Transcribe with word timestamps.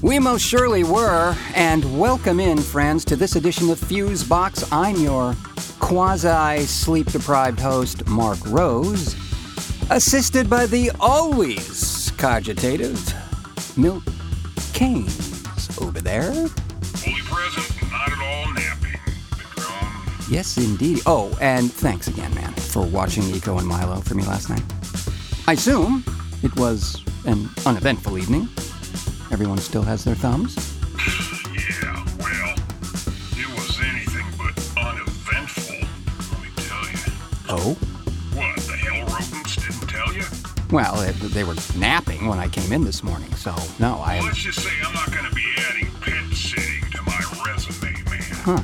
We 0.00 0.20
most 0.20 0.42
surely 0.42 0.84
were, 0.84 1.36
and 1.56 1.98
welcome 1.98 2.38
in, 2.38 2.58
friends, 2.58 3.04
to 3.06 3.16
this 3.16 3.34
edition 3.34 3.68
of 3.68 3.80
Fusebox. 3.80 4.68
I'm 4.70 4.94
your 4.94 5.34
quasi 5.80 6.64
sleep 6.66 7.10
deprived 7.10 7.58
host, 7.58 8.06
Marc 8.06 8.38
Rose, 8.46 9.16
assisted 9.90 10.48
by 10.48 10.66
the 10.66 10.92
always 11.00 12.12
cogitative 12.12 12.96
Milt 13.76 14.04
Kanes 14.72 15.82
over 15.82 16.00
there. 16.00 16.46
Fully 16.46 17.16
present, 17.22 17.90
not 17.90 18.12
at 18.12 18.18
all 18.20 18.54
napping. 18.54 19.00
Yes, 20.30 20.56
indeed. 20.58 21.00
Oh, 21.06 21.36
and 21.40 21.72
thanks 21.72 22.06
again, 22.06 22.32
man, 22.36 22.52
for 22.52 22.86
watching 22.86 23.24
Eco 23.34 23.58
and 23.58 23.66
Milo 23.66 24.00
for 24.02 24.14
me 24.14 24.22
last 24.22 24.48
night. 24.48 24.62
I 25.48 25.54
assume 25.54 26.04
it 26.44 26.54
was 26.54 27.02
an 27.24 27.48
uneventful 27.66 28.16
evening. 28.16 28.48
Everyone 29.30 29.58
still 29.58 29.82
has 29.82 30.04
their 30.04 30.14
thumbs. 30.14 30.56
Yeah, 31.54 32.04
well, 32.18 32.54
it 33.36 33.48
was 33.54 33.78
anything 33.80 34.24
but 34.38 34.56
uneventful, 34.76 35.76
let 36.32 36.42
me 36.42 36.48
tell 36.56 36.84
you. 36.90 37.12
Oh? 37.48 37.74
What, 38.34 38.56
the 38.66 38.72
hell 38.76 39.06
rodents 39.06 39.56
didn't 39.56 39.88
tell 39.88 40.12
you? 40.14 40.22
Well, 40.70 41.00
it, 41.02 41.14
they 41.34 41.44
were 41.44 41.54
napping 41.76 42.26
when 42.26 42.38
I 42.38 42.48
came 42.48 42.72
in 42.72 42.84
this 42.84 43.02
morning, 43.02 43.32
so 43.34 43.52
no, 43.78 43.92
Well, 43.92 44.02
I. 44.02 44.20
let's 44.20 44.38
just 44.38 44.60
say 44.60 44.70
I'm 44.84 44.94
not 44.94 45.10
going 45.12 45.24
to 45.28 45.34
be 45.34 45.44
adding 45.68 45.90
pet 46.00 46.24
sitting 46.34 46.90
to 46.92 47.02
my 47.02 47.20
resume, 47.46 47.92
man. 48.10 48.22
Huh. 48.44 48.62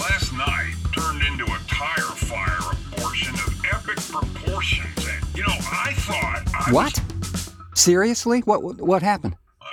Last 0.00 0.32
night 0.32 0.74
turned 0.94 1.22
into 1.22 1.44
a 1.44 1.58
tire 1.68 2.14
fire 2.16 2.76
abortion 2.94 3.34
of 3.34 3.64
epic 3.70 3.96
proportions. 3.96 5.06
And, 5.06 5.36
you 5.36 5.42
know, 5.42 5.54
I 5.54 5.92
thought 5.94 6.42
I 6.68 6.72
What? 6.72 7.00
Seriously? 7.74 8.40
What 8.40 8.62
what 8.80 9.02
happened? 9.02 9.34
was, 9.60 9.68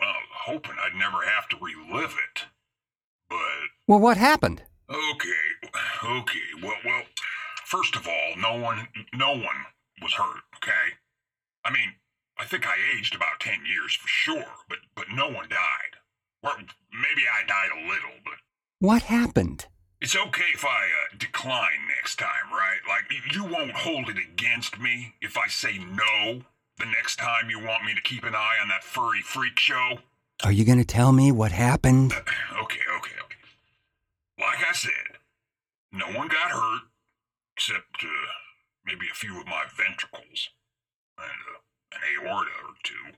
well, 0.00 0.14
hoping 0.32 0.72
I'd 0.92 0.98
never 0.98 1.22
have 1.24 1.48
to 1.50 1.56
relive 1.60 2.12
it. 2.12 2.44
But 3.28 3.38
Well, 3.86 4.00
what 4.00 4.16
happened? 4.16 4.62
Okay, 4.90 5.70
okay. 6.04 6.40
Well, 6.62 6.76
well. 6.84 7.02
First 7.64 7.96
of 7.96 8.06
all, 8.06 8.36
no 8.36 8.60
one, 8.60 8.88
no 9.14 9.30
one 9.30 9.64
was 10.02 10.12
hurt. 10.14 10.42
Okay. 10.56 10.98
I 11.64 11.70
mean, 11.72 11.94
I 12.38 12.44
think 12.44 12.66
I 12.66 12.74
aged 12.98 13.14
about 13.14 13.40
ten 13.40 13.60
years 13.64 13.94
for 13.94 14.08
sure, 14.08 14.44
but 14.68 14.78
but 14.94 15.06
no 15.14 15.28
one 15.28 15.48
died. 15.48 15.96
Or 16.42 16.50
maybe 16.58 17.22
I 17.32 17.46
died 17.46 17.70
a 17.72 17.88
little, 17.88 18.18
but 18.24 18.34
What 18.80 19.02
happened? 19.02 19.66
it's 20.00 20.16
okay 20.16 20.50
if 20.52 20.64
I 20.64 20.68
uh, 20.86 21.16
decline 21.16 21.86
next 21.96 22.16
time, 22.18 22.50
right? 22.52 22.80
Like 22.88 23.04
you 23.32 23.44
won't 23.44 23.70
hold 23.72 24.08
it 24.10 24.18
against 24.18 24.78
me 24.80 25.14
if 25.22 25.38
I 25.38 25.46
say 25.46 25.78
no 25.78 26.42
the 26.78 26.86
next 26.86 27.16
time 27.16 27.48
you 27.48 27.60
want 27.64 27.84
me 27.84 27.94
to 27.94 28.00
keep 28.02 28.24
an 28.24 28.34
eye 28.34 28.58
on 28.60 28.68
that 28.68 28.82
furry 28.84 29.20
freak 29.22 29.58
show. 29.58 29.98
Are 30.44 30.52
you 30.52 30.64
going 30.64 30.78
to 30.78 30.84
tell 30.84 31.12
me 31.12 31.30
what 31.30 31.52
happened? 31.52 32.12
Okay, 32.62 32.80
okay, 32.98 33.16
okay. 33.24 33.42
Like 34.38 34.64
I 34.66 34.72
said, 34.72 35.18
no 35.90 36.06
one 36.06 36.28
got 36.28 36.52
hurt 36.52 36.82
except 37.56 38.02
uh, 38.02 38.08
maybe 38.86 39.06
a 39.10 39.14
few 39.14 39.40
of 39.40 39.46
my 39.46 39.64
ventricles 39.76 40.50
and 41.18 41.26
uh, 41.26 41.96
an 41.96 42.26
aorta 42.26 42.50
or 42.64 42.74
two. 42.84 43.16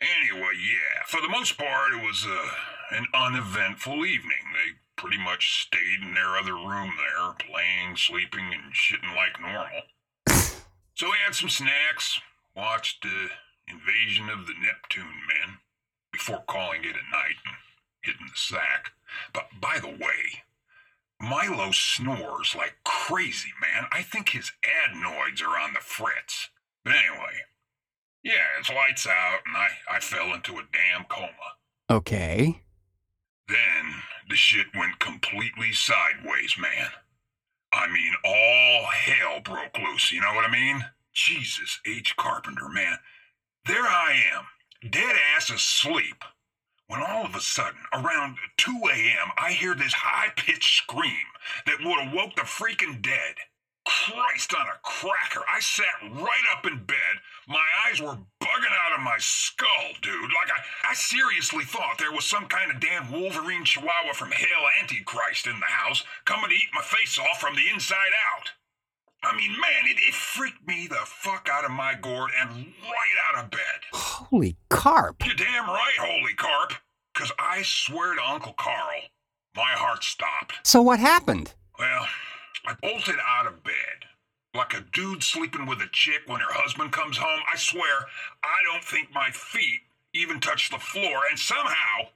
Anyway, 0.00 0.54
yeah, 0.56 1.04
for 1.06 1.20
the 1.20 1.28
most 1.28 1.58
part, 1.58 1.92
it 1.92 2.02
was 2.02 2.26
uh, 2.26 2.96
an 2.96 3.06
uneventful 3.12 4.06
evening. 4.06 4.44
They 4.54 4.78
pretty 4.96 5.18
much 5.18 5.66
stayed 5.66 6.02
in 6.02 6.14
their 6.14 6.36
other 6.36 6.54
room 6.54 6.92
there, 6.96 7.34
playing, 7.38 7.96
sleeping, 7.96 8.52
and 8.52 8.72
shitting 8.72 9.14
like 9.14 9.40
normal. 9.40 9.82
so 10.94 11.06
we 11.06 11.16
had 11.24 11.34
some 11.34 11.50
snacks, 11.50 12.20
watched 12.56 13.04
uh, 13.04 13.28
Invasion 13.68 14.28
of 14.28 14.46
the 14.46 14.54
Neptune 14.54 15.22
Men 15.28 15.58
before 16.28 16.44
calling 16.46 16.84
it 16.84 16.94
a 16.94 17.10
night 17.10 17.36
and 17.46 17.56
hitting 18.02 18.26
the 18.26 18.36
sack. 18.36 18.92
But 19.32 19.46
by 19.60 19.78
the 19.80 19.88
way, 19.88 20.44
Milo 21.20 21.70
snores 21.72 22.54
like 22.54 22.76
crazy, 22.84 23.50
man. 23.60 23.86
I 23.90 24.02
think 24.02 24.30
his 24.30 24.52
adenoids 24.84 25.40
are 25.40 25.58
on 25.58 25.72
the 25.72 25.80
fritz. 25.80 26.50
But 26.84 26.94
anyway, 26.94 27.44
yeah, 28.22 28.58
it's 28.58 28.68
lights 28.70 29.06
out, 29.06 29.40
and 29.46 29.56
I, 29.56 29.68
I 29.90 30.00
fell 30.00 30.34
into 30.34 30.58
a 30.58 30.68
damn 30.70 31.04
coma. 31.04 31.30
Okay. 31.90 32.60
Then 33.48 34.02
the 34.28 34.36
shit 34.36 34.66
went 34.78 34.98
completely 34.98 35.72
sideways, 35.72 36.56
man. 36.60 36.88
I 37.72 37.86
mean, 37.86 38.12
all 38.24 38.84
hell 38.84 39.40
broke 39.42 39.78
loose, 39.78 40.12
you 40.12 40.20
know 40.20 40.34
what 40.34 40.44
I 40.44 40.52
mean? 40.52 40.84
Jesus 41.14 41.80
H. 41.86 42.16
Carpenter, 42.16 42.68
man. 42.68 42.98
There 43.66 43.86
I 43.86 44.12
am, 44.34 44.44
dead 44.82 45.16
ass 45.34 45.50
asleep, 45.50 46.24
when 46.86 47.02
all 47.02 47.24
of 47.24 47.34
a 47.34 47.40
sudden, 47.40 47.80
around 47.92 48.36
2 48.56 48.70
a.m., 48.92 49.28
I 49.36 49.52
hear 49.52 49.74
this 49.74 49.92
high 49.92 50.30
pitched 50.36 50.82
scream 50.82 51.26
that 51.66 51.78
would 51.80 52.00
have 52.00 52.14
woke 52.14 52.34
the 52.36 52.42
freaking 52.42 53.02
dead. 53.02 53.34
Christ 53.84 54.54
on 54.54 54.66
a 54.66 54.78
cracker. 54.82 55.44
I 55.48 55.60
sat 55.60 55.84
right 56.02 56.44
up 56.56 56.66
in 56.66 56.84
bed. 56.84 57.14
My 57.48 57.64
eyes 57.86 58.00
were 58.00 58.18
bugging 58.40 58.76
out 58.84 58.98
of 58.98 59.00
my 59.02 59.16
skull, 59.18 59.92
dude. 60.02 60.22
Like, 60.22 60.50
I, 60.52 60.90
I 60.90 60.94
seriously 60.94 61.64
thought 61.64 61.96
there 61.98 62.12
was 62.12 62.26
some 62.26 62.46
kind 62.46 62.70
of 62.70 62.80
damn 62.80 63.10
Wolverine 63.10 63.64
Chihuahua 63.64 64.12
from 64.12 64.30
hell 64.30 64.64
Antichrist 64.80 65.46
in 65.46 65.58
the 65.58 65.66
house 65.66 66.04
coming 66.26 66.50
to 66.50 66.56
eat 66.56 66.68
my 66.74 66.82
face 66.82 67.18
off 67.18 67.40
from 67.40 67.54
the 67.54 67.68
inside 67.72 68.12
out. 68.36 68.50
I 69.22 69.36
mean, 69.36 69.52
man, 69.52 69.84
it, 69.86 69.98
it 70.00 70.14
freaked 70.14 70.66
me 70.66 70.86
the 70.88 71.00
fuck 71.04 71.48
out 71.50 71.64
of 71.64 71.70
my 71.70 71.94
gourd 71.94 72.30
and 72.40 72.50
right 72.50 73.16
out 73.28 73.44
of 73.44 73.50
bed. 73.50 73.60
Holy 73.92 74.56
carp. 74.68 75.24
You're 75.24 75.34
damn 75.34 75.66
right, 75.66 75.96
holy 75.98 76.34
carp. 76.34 76.74
Because 77.12 77.32
I 77.38 77.62
swear 77.62 78.14
to 78.14 78.22
Uncle 78.22 78.52
Carl, 78.52 79.02
my 79.56 79.72
heart 79.72 80.04
stopped. 80.04 80.54
So 80.62 80.80
what 80.80 81.00
happened? 81.00 81.54
Well, 81.78 82.06
I 82.64 82.74
bolted 82.80 83.16
out 83.26 83.46
of 83.46 83.64
bed. 83.64 84.06
Like 84.54 84.74
a 84.74 84.84
dude 84.92 85.22
sleeping 85.22 85.66
with 85.66 85.80
a 85.80 85.88
chick 85.92 86.22
when 86.26 86.40
her 86.40 86.52
husband 86.52 86.92
comes 86.92 87.16
home. 87.18 87.40
I 87.52 87.56
swear, 87.56 88.06
I 88.42 88.56
don't 88.70 88.84
think 88.84 89.08
my 89.12 89.30
feet 89.30 89.80
even 90.14 90.40
touched 90.40 90.70
the 90.70 90.78
floor, 90.78 91.22
and 91.28 91.38
somehow 91.38 92.08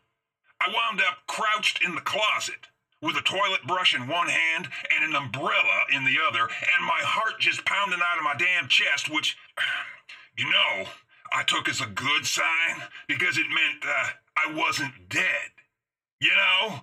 I 0.61 0.69
wound 0.69 1.01
up 1.01 1.19
crouched 1.27 1.85
in 1.85 1.95
the 1.95 2.01
closet 2.01 2.69
with 3.03 3.17
a 3.17 3.23
toilet 3.23 3.67
brush 3.67 3.95
in 3.95 4.07
one 4.07 4.29
hand 4.29 4.69
and 4.95 5.05
an 5.05 5.17
umbrella 5.17 5.85
in 5.93 6.05
the 6.05 6.17
other, 6.27 6.43
and 6.43 6.87
my 6.87 7.01
heart 7.03 7.41
just 7.41 7.65
pounding 7.65 8.01
out 8.01 8.19
of 8.19 8.25
my 8.25 8.35
damn 8.39 8.69
chest, 8.69 9.11
which, 9.11 9.37
you 10.39 10.45
know, 10.45 10.87
I 11.33 11.43
took 11.43 11.69
as 11.69 11.81
a 11.81 11.87
good 11.87 12.25
sign 12.25 12.83
because 13.09 13.37
it 13.37 13.47
meant 13.49 13.85
uh, 13.85 14.09
I 14.37 14.55
wasn't 14.55 15.09
dead. 15.09 15.51
You 16.21 16.31
know? 16.31 16.81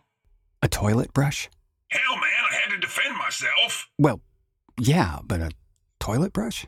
A 0.61 0.67
toilet 0.67 1.13
brush? 1.13 1.49
Hell, 1.87 2.15
man, 2.15 2.43
I 2.51 2.55
had 2.55 2.69
to 2.71 2.77
defend 2.77 3.17
myself. 3.17 3.89
Well, 3.97 4.21
yeah, 4.77 5.19
but 5.23 5.39
a 5.39 5.51
toilet 5.99 6.33
brush? 6.33 6.65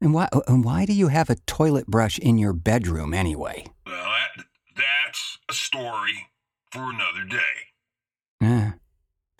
And 0.00 0.14
why 0.14 0.28
and 0.48 0.64
why 0.64 0.84
do 0.84 0.92
you 0.92 1.08
have 1.08 1.30
a 1.30 1.36
toilet 1.46 1.86
brush 1.86 2.18
in 2.18 2.36
your 2.38 2.52
bedroom 2.52 3.14
anyway? 3.14 3.66
Well, 3.86 3.94
that, 3.94 4.44
that's 4.76 5.38
a 5.48 5.52
story 5.52 6.26
for 6.72 6.90
another 6.90 7.24
day. 7.28 7.71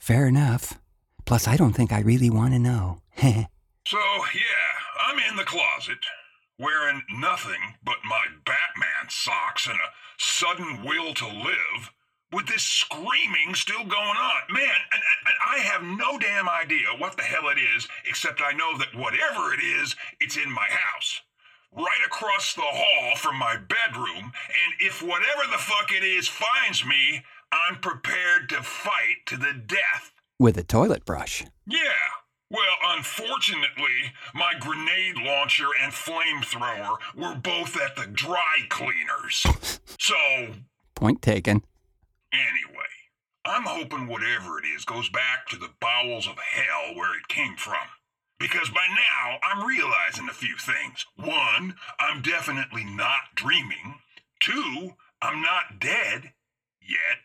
Fair 0.03 0.27
enough. 0.27 0.81
Plus, 1.27 1.47
I 1.47 1.57
don't 1.57 1.75
think 1.75 1.93
I 1.93 2.01
really 2.01 2.29
want 2.29 2.55
to 2.55 2.59
know. 2.59 2.99
So, 3.85 3.99
yeah, 3.99 4.73
I'm 5.07 5.19
in 5.31 5.37
the 5.37 5.45
closet, 5.45 5.99
wearing 6.59 7.03
nothing 7.19 7.75
but 7.85 7.97
my 8.05 8.27
Batman 8.45 9.11
socks 9.11 9.67
and 9.67 9.75
a 9.75 9.91
sudden 10.19 10.85
will 10.85 11.15
to 11.15 11.27
live, 11.27 11.91
with 12.33 12.47
this 12.47 12.63
screaming 12.63 13.55
still 13.55 13.85
going 13.85 14.19
on. 14.19 14.41
Man, 14.51 14.81
and, 14.93 15.03
and 15.03 15.37
I 15.51 15.59
have 15.59 15.83
no 15.83 16.17
damn 16.17 16.49
idea 16.49 16.87
what 16.97 17.17
the 17.17 17.25
hell 17.25 17.49
it 17.49 17.59
is, 17.59 17.89
except 18.09 18.41
I 18.41 18.53
know 18.53 18.79
that 18.79 18.95
whatever 18.95 19.53
it 19.53 19.61
is, 19.61 19.97
it's 20.21 20.37
in 20.37 20.51
my 20.51 20.69
house. 20.71 21.21
Right 21.73 22.07
across 22.07 22.55
the 22.55 22.63
hall 22.63 23.17
from 23.17 23.37
my 23.37 23.57
bedroom, 23.57 24.31
and 24.31 24.73
if 24.79 25.03
whatever 25.03 25.43
the 25.51 25.59
fuck 25.59 25.91
it 25.91 26.05
is 26.05 26.29
finds 26.29 26.85
me, 26.87 27.25
I'm 27.53 27.77
prepared 27.81 28.49
to 28.51 28.63
fight 28.63 29.27
to 29.27 29.37
the 29.37 29.53
death. 29.53 30.13
With 30.39 30.57
a 30.57 30.63
toilet 30.65 31.05
brush. 31.05 31.45
Yeah. 31.67 31.79
Well, 32.51 32.77
unfortunately, 32.97 34.13
my 34.35 34.53
grenade 34.61 35.17
launcher 35.17 35.69
and 35.83 35.93
flamethrower 35.93 36.97
were 37.15 37.35
both 37.35 37.79
at 37.81 37.97
the 37.97 38.07
dry 38.07 38.59
cleaners. 38.69 39.47
So, 39.99 40.15
Point 40.97 41.23
taken. 41.23 41.63
anyway, 42.33 42.91
I'm 43.45 43.63
hoping 43.65 44.09
whatever 44.09 44.59
it 44.59 44.65
is 44.67 44.85
goes 44.85 45.09
back 45.11 45.47
to 45.49 45.57
the 45.57 45.71
bowels 45.81 46.27
of 46.27 46.39
hell 46.39 46.97
where 46.97 47.17
it 47.17 47.29
came 47.29 47.55
from. 47.57 47.77
Because 48.41 48.69
by 48.71 48.85
now, 48.89 49.39
I'm 49.45 49.65
realizing 49.65 50.29
a 50.29 50.33
few 50.35 50.57
things. 50.57 51.07
One, 51.15 51.77
I'm 52.01 52.21
definitely 52.23 52.83
not 52.85 53.37
dreaming. 53.37 54.01
Two, 54.41 54.95
I'm 55.21 55.41
not 55.41 55.79
dead 55.79 56.33
yet. 56.81 57.19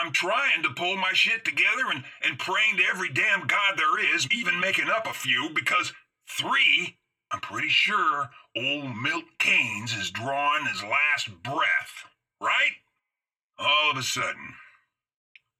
I'm 0.00 0.12
trying 0.12 0.62
to 0.62 0.70
pull 0.70 0.96
my 0.96 1.12
shit 1.12 1.44
together 1.44 1.90
and, 1.92 2.04
and 2.24 2.38
praying 2.38 2.78
to 2.78 2.84
every 2.90 3.10
damn 3.10 3.46
god 3.46 3.76
there 3.76 4.14
is, 4.14 4.26
even 4.32 4.58
making 4.58 4.88
up 4.88 5.06
a 5.06 5.12
few, 5.12 5.50
because 5.54 5.92
three, 6.26 6.96
I'm 7.30 7.40
pretty 7.40 7.68
sure 7.68 8.30
old 8.56 8.96
Milt 8.96 9.24
Kanes 9.38 9.98
is 9.98 10.10
drawing 10.10 10.66
his 10.66 10.82
last 10.82 11.42
breath, 11.42 12.06
right? 12.40 12.76
All 13.58 13.90
of 13.90 13.98
a 13.98 14.02
sudden, 14.02 14.54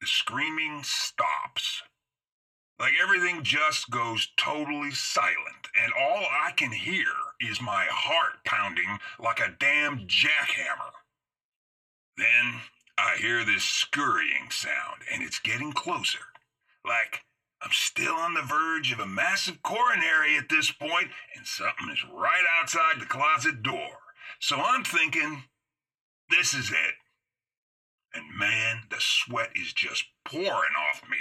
the 0.01 0.07
screaming 0.07 0.81
stops. 0.83 1.83
Like 2.79 2.95
everything 3.01 3.43
just 3.43 3.91
goes 3.91 4.29
totally 4.39 4.93
silent, 4.93 5.69
and 5.79 5.93
all 5.93 6.25
I 6.25 6.53
can 6.57 6.73
hear 6.73 7.13
is 7.41 7.61
my 7.61 7.85
heart 7.91 8.43
pounding 8.47 8.99
like 9.23 9.39
a 9.39 9.55
damn 9.59 10.07
jackhammer. 10.07 10.93
Then 12.17 12.61
I 13.01 13.17
hear 13.19 13.45
this 13.45 13.65
scurrying 13.65 14.51
sound, 14.51 15.03
and 15.11 15.23
it's 15.23 15.39
getting 15.39 15.73
closer. 15.73 16.19
Like 16.85 17.23
I'm 17.63 17.73
still 17.73 18.15
on 18.15 18.35
the 18.35 18.43
verge 18.43 18.93
of 18.93 19.01
a 19.01 19.07
massive 19.07 19.63
coronary 19.63 20.37
at 20.37 20.51
this 20.51 20.71
point, 20.71 21.09
and 21.35 21.47
something 21.47 21.89
is 21.91 22.05
right 22.05 22.45
outside 22.59 23.01
the 23.01 23.07
closet 23.07 23.63
door. 23.63 23.99
So 24.39 24.57
I'm 24.57 24.85
thinking, 24.85 25.45
this 26.29 26.53
is 26.53 26.71
it. 26.71 26.95
And 28.13 28.39
man, 28.39 28.83
the 28.91 29.01
sweat 29.01 29.51
is 29.55 29.73
just 29.73 30.05
pouring 30.25 30.75
off 30.91 31.03
me. 31.09 31.19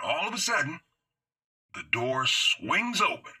And 0.00 0.10
all 0.10 0.28
of 0.28 0.34
a 0.34 0.38
sudden, 0.38 0.80
the 1.74 1.84
door 1.90 2.24
swings 2.26 3.00
open, 3.00 3.32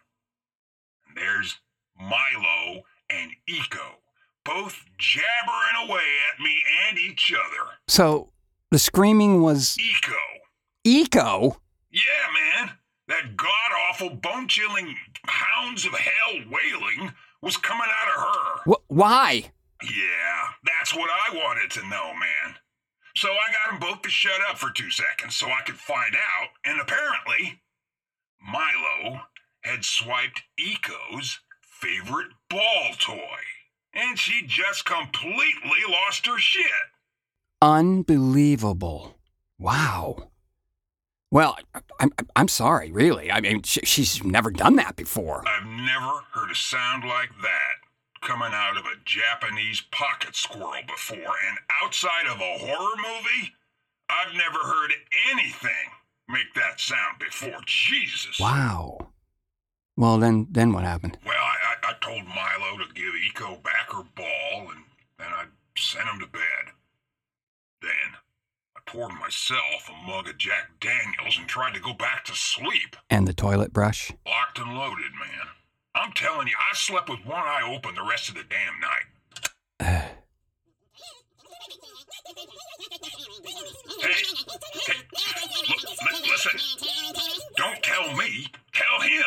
and 1.06 1.16
there's 1.16 1.60
Milo 1.96 2.82
and 3.08 3.32
Eco, 3.48 4.00
both 4.44 4.84
jabbering 4.98 5.88
away 5.88 6.07
each 7.28 7.36
other. 7.36 7.70
So 7.86 8.30
the 8.70 8.78
screaming 8.78 9.42
was 9.42 9.76
Eco. 9.78 10.16
Eco? 10.84 11.60
Yeah, 11.90 12.62
man. 12.64 12.70
That 13.08 13.36
god 13.36 13.48
awful, 13.88 14.10
bone 14.10 14.48
chilling 14.48 14.94
hounds 15.26 15.86
of 15.86 15.92
hell 15.94 16.44
wailing 16.50 17.12
was 17.40 17.56
coming 17.56 17.86
out 17.88 18.16
of 18.16 18.22
her. 18.22 18.72
Wh- 18.72 18.90
why? 18.90 19.52
Yeah, 19.82 20.48
that's 20.64 20.94
what 20.94 21.08
I 21.10 21.34
wanted 21.34 21.70
to 21.72 21.88
know, 21.88 22.12
man. 22.12 22.56
So 23.16 23.28
I 23.28 23.52
got 23.52 23.70
them 23.70 23.80
both 23.80 24.02
to 24.02 24.10
shut 24.10 24.40
up 24.50 24.58
for 24.58 24.70
two 24.70 24.90
seconds 24.90 25.36
so 25.36 25.46
I 25.46 25.62
could 25.64 25.76
find 25.76 26.14
out, 26.14 26.48
and 26.64 26.80
apparently, 26.80 27.60
Milo 28.40 29.22
had 29.62 29.84
swiped 29.84 30.42
Eco's 30.58 31.40
favorite 31.62 32.32
ball 32.50 32.90
toy. 32.98 33.40
And 33.94 34.18
she 34.18 34.46
just 34.46 34.84
completely 34.84 35.80
lost 35.88 36.26
her 36.26 36.38
shit. 36.38 36.64
Unbelievable. 37.60 39.16
Wow. 39.58 40.28
Well, 41.30 41.58
I'm, 42.00 42.10
I'm 42.36 42.48
sorry, 42.48 42.90
really. 42.90 43.30
I 43.30 43.40
mean, 43.40 43.62
sh- 43.62 43.78
she's 43.84 44.24
never 44.24 44.50
done 44.50 44.76
that 44.76 44.96
before. 44.96 45.42
I've 45.46 45.66
never 45.66 46.20
heard 46.32 46.50
a 46.50 46.54
sound 46.54 47.04
like 47.04 47.30
that 47.42 47.74
coming 48.22 48.50
out 48.52 48.76
of 48.76 48.84
a 48.84 48.96
Japanese 49.04 49.82
pocket 49.90 50.34
squirrel 50.34 50.72
before, 50.86 51.18
and 51.18 51.58
outside 51.82 52.26
of 52.26 52.40
a 52.40 52.58
horror 52.58 52.96
movie, 52.96 53.52
I've 54.08 54.34
never 54.34 54.58
heard 54.58 54.92
anything 55.32 55.70
make 56.28 56.54
that 56.54 56.80
sound 56.80 57.18
before. 57.18 57.60
Jesus. 57.66 58.40
Wow. 58.40 59.10
Well, 59.96 60.18
then, 60.18 60.46
then 60.50 60.72
what 60.72 60.84
happened? 60.84 61.18
Well, 61.26 61.34
I, 61.36 61.88
I, 61.88 61.90
I 61.90 61.92
told 62.00 62.24
Milo 62.26 62.78
to 62.78 62.94
give 62.94 63.12
Eco 63.28 63.56
back 63.56 63.92
her 63.92 64.04
ball, 64.16 64.70
and 64.70 64.84
then 65.18 65.28
I 65.28 65.44
sent 65.76 66.08
him 66.08 66.20
to 66.20 66.26
bed. 66.26 66.72
Then 67.82 68.16
I 68.76 68.87
poured 68.98 69.14
myself 69.20 69.88
a 69.88 70.06
mug 70.06 70.28
of 70.28 70.36
Jack 70.38 70.72
Daniels 70.80 71.38
and 71.38 71.46
tried 71.46 71.72
to 71.74 71.80
go 71.80 71.92
back 71.92 72.24
to 72.24 72.34
sleep. 72.34 72.96
And 73.08 73.28
the 73.28 73.32
toilet 73.32 73.72
brush? 73.72 74.10
Locked 74.26 74.58
and 74.58 74.76
loaded, 74.76 75.12
man. 75.20 75.46
I'm 75.94 76.10
telling 76.12 76.48
you, 76.48 76.54
I 76.58 76.74
slept 76.74 77.08
with 77.08 77.20
one 77.24 77.38
eye 77.38 77.62
open 77.72 77.94
the 77.94 78.02
rest 78.02 78.28
of 78.28 78.34
the 78.34 78.42
damn 78.42 78.80
night. 78.80 80.10
Hey, 84.00 84.14
hey, 84.86 84.94
l- 85.68 85.74
l- 86.12 86.22
listen. 86.28 86.52
Don't 87.56 87.82
tell 87.82 88.14
me. 88.16 88.46
Tell 88.72 89.00
him. 89.00 89.24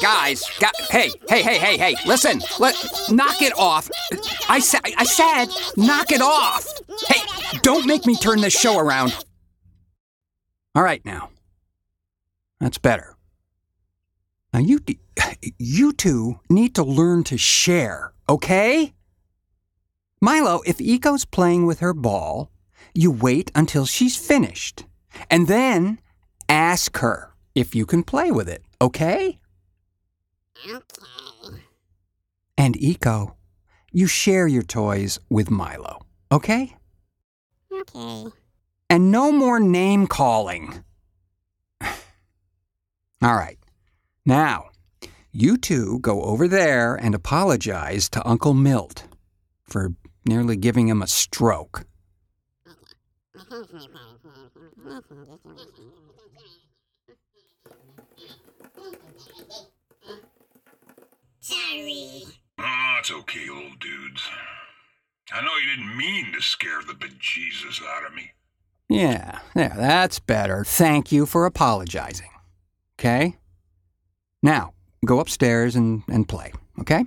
Guys. 0.00 0.42
Hey, 0.90 1.10
hey, 1.28 1.42
hey, 1.42 1.58
hey, 1.58 1.76
hey. 1.76 1.94
Listen. 2.06 2.40
Knock 3.10 3.42
it 3.42 3.52
off. 3.58 3.90
I, 4.48 4.58
sa- 4.58 4.80
I 4.84 5.04
said, 5.04 5.46
knock 5.76 6.12
it 6.12 6.20
off. 6.20 6.66
Hey, 7.08 7.58
don't 7.62 7.86
make 7.86 8.06
me 8.06 8.16
turn 8.16 8.40
this 8.40 8.58
show 8.58 8.78
around. 8.78 9.24
All 10.74 10.82
right, 10.82 11.04
now. 11.04 11.30
That's 12.60 12.78
better. 12.78 13.16
Now, 14.52 14.60
you, 14.60 14.80
you 15.58 15.92
two 15.92 16.40
need 16.48 16.74
to 16.74 16.82
learn 16.82 17.24
to 17.24 17.38
share, 17.38 18.12
okay? 18.28 18.94
Milo, 20.20 20.60
if 20.66 20.78
Eco's 20.78 21.24
playing 21.24 21.66
with 21.66 21.78
her 21.78 21.94
ball, 21.94 22.50
you 22.94 23.10
wait 23.10 23.50
until 23.54 23.86
she's 23.86 24.16
finished. 24.16 24.84
And 25.30 25.46
then 25.48 26.00
ask 26.48 26.98
her 26.98 27.32
if 27.54 27.74
you 27.74 27.86
can 27.86 28.02
play 28.02 28.30
with 28.30 28.48
it, 28.48 28.62
okay? 28.80 29.38
And 32.56 32.76
Eco, 32.76 33.36
you 33.92 34.06
share 34.06 34.46
your 34.46 34.62
toys 34.62 35.18
with 35.28 35.50
Milo, 35.50 36.00
okay? 36.30 36.76
Okay. 37.72 38.26
And 38.88 39.10
no 39.10 39.32
more 39.32 39.60
name 39.60 40.06
calling. 40.06 40.84
All 41.80 41.88
right. 43.22 43.58
Now, 44.26 44.70
you 45.32 45.56
two 45.56 46.00
go 46.00 46.22
over 46.22 46.48
there 46.48 46.96
and 46.96 47.14
apologize 47.14 48.08
to 48.10 48.28
Uncle 48.28 48.54
Milt 48.54 49.04
for 49.62 49.94
nearly 50.26 50.56
giving 50.56 50.88
him 50.88 51.02
a 51.02 51.06
stroke. 51.06 51.86
Sorry. 61.50 62.22
Oh, 62.58 62.62
ah, 62.62 62.98
it's 63.00 63.10
okay, 63.10 63.48
little 63.48 63.74
dudes. 63.80 64.22
I 65.32 65.40
know 65.42 65.50
you 65.56 65.68
didn't 65.76 65.96
mean 65.96 66.32
to 66.32 66.40
scare 66.40 66.80
the 66.86 66.92
bejesus 66.92 67.80
out 67.84 68.06
of 68.06 68.14
me. 68.14 68.30
Yeah, 68.88 69.40
yeah, 69.56 69.74
that's 69.76 70.20
better. 70.20 70.64
Thank 70.64 71.10
you 71.10 71.26
for 71.26 71.46
apologizing. 71.46 72.30
Okay? 72.98 73.36
Now, 74.42 74.74
go 75.04 75.18
upstairs 75.18 75.74
and, 75.74 76.04
and 76.08 76.28
play, 76.28 76.52
okay? 76.80 77.04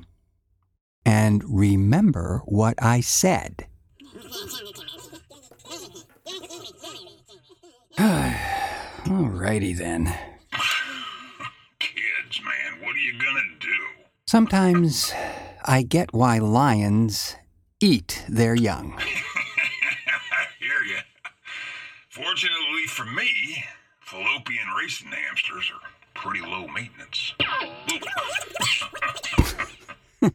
And 1.05 1.43
remember 1.45 2.41
what 2.45 2.75
I 2.81 2.99
said. 2.99 3.67
Alrighty 7.97 9.77
then. 9.77 10.13
Sometimes 14.33 15.13
I 15.63 15.83
get 15.83 16.11
why 16.11 16.39
lions 16.39 17.35
eat 17.79 18.25
their 18.27 18.55
young. 18.55 18.95
I 18.97 19.03
hear 20.59 20.81
you. 20.87 20.97
Fortunately 22.09 22.87
for 22.87 23.05
me, 23.05 23.63
fallopian 23.99 24.65
racing 24.75 25.11
hamsters 25.11 25.71
are 25.71 25.81
pretty 26.15 26.41
low 26.43 26.65
maintenance. 26.65 27.35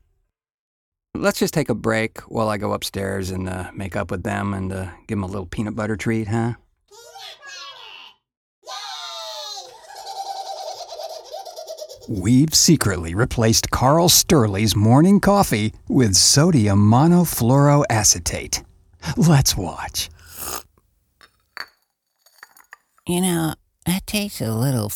Let's 1.17 1.41
just 1.41 1.53
take 1.53 1.69
a 1.69 1.75
break 1.75 2.21
while 2.21 2.49
I 2.49 2.57
go 2.57 2.75
upstairs 2.75 3.33
and 3.33 3.49
uh, 3.49 3.73
make 3.75 3.97
up 3.97 4.13
with 4.13 4.23
them 4.23 4.55
and 4.55 4.73
uh, 4.73 4.91
give 5.09 5.19
them 5.19 5.25
a 5.25 5.27
little 5.27 5.47
peanut 5.47 5.75
butter 5.75 5.97
treat, 5.97 6.29
huh? 6.29 6.53
We've 12.11 12.55
secretly 12.55 13.15
replaced 13.15 13.71
Carl 13.71 14.09
Sturley's 14.09 14.75
morning 14.75 15.21
coffee 15.21 15.75
with 15.89 16.17
sodium 16.17 16.91
monofluoroacetate. 16.91 18.65
Let's 19.19 19.55
watch. 19.55 20.09
You 23.07 23.21
know, 23.21 23.53
that 23.85 24.07
tastes 24.07 24.41
a 24.41 24.55
little. 24.55 24.89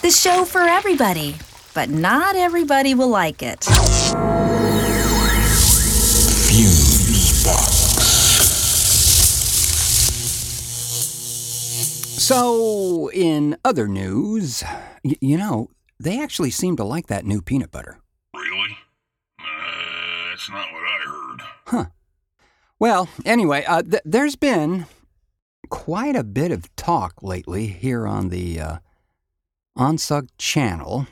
The 0.00 0.10
show 0.10 0.44
for 0.44 0.62
everybody, 0.62 1.36
but 1.74 1.90
not 1.90 2.34
everybody 2.34 2.94
will 2.94 3.06
like 3.06 3.40
it. 3.44 3.68
So, 12.20 13.10
in 13.12 13.56
other 13.64 13.88
news, 13.88 14.62
y- 15.02 15.16
you 15.22 15.38
know, 15.38 15.70
they 15.98 16.22
actually 16.22 16.50
seem 16.50 16.76
to 16.76 16.84
like 16.84 17.06
that 17.06 17.24
new 17.24 17.40
peanut 17.40 17.70
butter. 17.70 17.98
Really? 18.36 18.76
Uh, 19.40 19.44
that's 20.30 20.50
not 20.50 20.66
what 20.70 20.82
I 20.82 20.98
heard. 21.06 21.40
Huh. 21.66 21.84
Well, 22.78 23.08
anyway, 23.24 23.64
uh, 23.64 23.80
th- 23.80 24.02
there's 24.04 24.36
been 24.36 24.84
quite 25.70 26.14
a 26.14 26.22
bit 26.22 26.52
of 26.52 26.74
talk 26.76 27.22
lately 27.22 27.68
here 27.68 28.06
on 28.06 28.28
the 28.28 28.60
uh, 28.60 28.76
OnSug 29.78 30.28
channel 30.36 31.06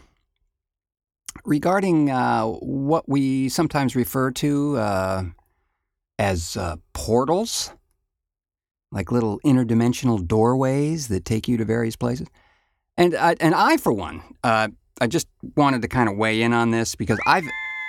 regarding 1.47 2.11
uh, 2.11 2.45
what 2.45 3.09
we 3.09 3.49
sometimes 3.49 3.97
refer 3.97 4.31
to 4.33 4.77
uh, 4.77 5.23
as 6.19 6.55
uh, 6.59 6.77
portals, 6.93 7.73
like 8.91 9.13
little 9.13 9.41
interdimensional 9.45 10.27
doorways 10.27 11.09
that 11.09 11.25
take 11.25 11.49
you 11.49 11.57
to 11.57 11.65
various 11.65 11.97
places. 11.97 12.29
And 12.97 13.15
I, 13.15 13.37
and 13.41 13.55
I, 13.55 13.77
for 13.77 13.93
one, 13.93 14.23
uh, 14.43 14.69
I 15.01 15.07
just 15.07 15.29
wanted 15.57 15.83
to 15.83 15.89
kind 15.89 16.09
of 16.09 16.17
weigh 16.17 16.43
in 16.43 16.53
on 16.53 16.71
this 16.71 16.95
because 16.95 17.19
I've. 17.27 17.45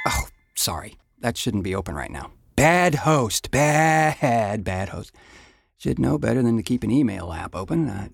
Oh, 0.08 0.27
sorry, 0.56 0.98
that 1.20 1.38
shouldn't 1.38 1.63
be 1.63 1.74
open 1.74 1.96
right 1.96 2.12
now. 2.12 2.32
Bad 2.56 2.96
host, 2.96 3.51
bad, 3.51 4.63
bad 4.63 4.89
host. 4.89 5.15
Should 5.77 5.98
know 5.98 6.18
better 6.18 6.44
than 6.44 6.58
to 6.58 6.63
keep 6.63 6.84
an 6.84 6.91
email 6.91 7.32
app 7.32 7.56
open. 7.56 7.89
Uh, 7.89 8.10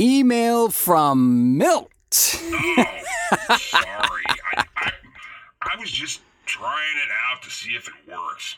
email 0.00 0.70
from 0.70 1.58
Milt. 1.58 1.90
Oh, 2.12 3.56
sorry. 3.58 4.24
I, 4.56 4.64
I, 4.76 4.92
I 5.62 5.76
was 5.78 5.90
just 5.90 6.20
trying 6.46 6.96
it 6.96 7.10
out 7.28 7.42
to 7.42 7.50
see 7.50 7.72
if 7.72 7.88
it 7.88 7.94
works. 8.08 8.56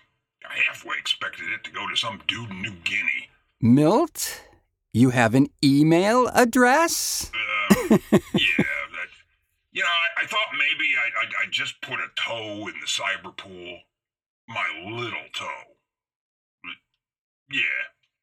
I 0.49 0.55
halfway 0.69 0.97
expected 0.99 1.47
it 1.53 1.65
to 1.65 1.71
go 1.71 1.89
to 1.89 1.97
some 1.97 2.21
dude 2.29 2.51
in 2.51 2.63
New 2.63 2.75
Guinea. 2.85 3.31
Milt, 3.65 4.43
you 4.93 5.11
have 5.11 5.37
an 5.37 5.47
email 5.63 6.27
address? 6.35 7.31
Um, 7.33 8.01
yeah, 8.11 8.19
that. 8.33 9.09
You 9.71 9.83
know, 9.83 9.89
I, 9.89 10.25
I 10.25 10.27
thought 10.27 10.49
maybe 10.53 10.91
I'd, 10.99 11.13
I'd, 11.27 11.33
I'd 11.47 11.53
just 11.53 11.81
put 11.81 12.01
a 12.01 12.09
toe 12.17 12.67
in 12.67 12.75
the 12.81 12.87
cyber 12.87 13.37
pool. 13.37 13.79
My 14.49 14.67
little 14.85 15.29
toe. 15.33 15.47
But, 16.65 16.75
yeah, 17.57 17.63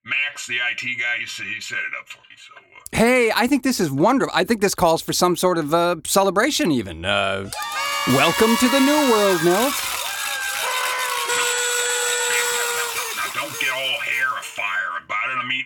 Max, 0.04 0.46
the 0.46 0.56
IT 0.58 0.82
guy, 1.00 1.20
he, 1.20 1.24
he 1.56 1.62
set 1.62 1.78
it 1.80 1.94
up 2.00 2.10
for 2.10 2.20
me, 2.20 2.36
so. 2.38 2.54
Uh, 2.58 2.64
Hey, 2.92 3.32
I 3.34 3.48
think 3.48 3.64
this 3.64 3.80
is 3.80 3.90
wonderful. 3.90 4.34
I 4.36 4.44
think 4.44 4.60
this 4.60 4.76
calls 4.76 5.02
for 5.02 5.14
some 5.14 5.38
sort 5.38 5.58
of 5.58 5.74
uh, 5.74 5.96
celebration, 6.06 6.70
even. 6.72 7.06
Uh, 7.06 7.50
welcome 8.10 8.58
to 8.58 8.68
the 8.68 8.80
new 8.82 9.12
world, 9.12 9.42
Milt. 9.46 9.74
Now, 13.16 13.30
don't 13.34 13.60
get 13.60 13.70
all 13.72 14.00
hair 14.02 14.28
afire. 14.40 14.90
I 14.98 14.99
mean, 15.50 15.66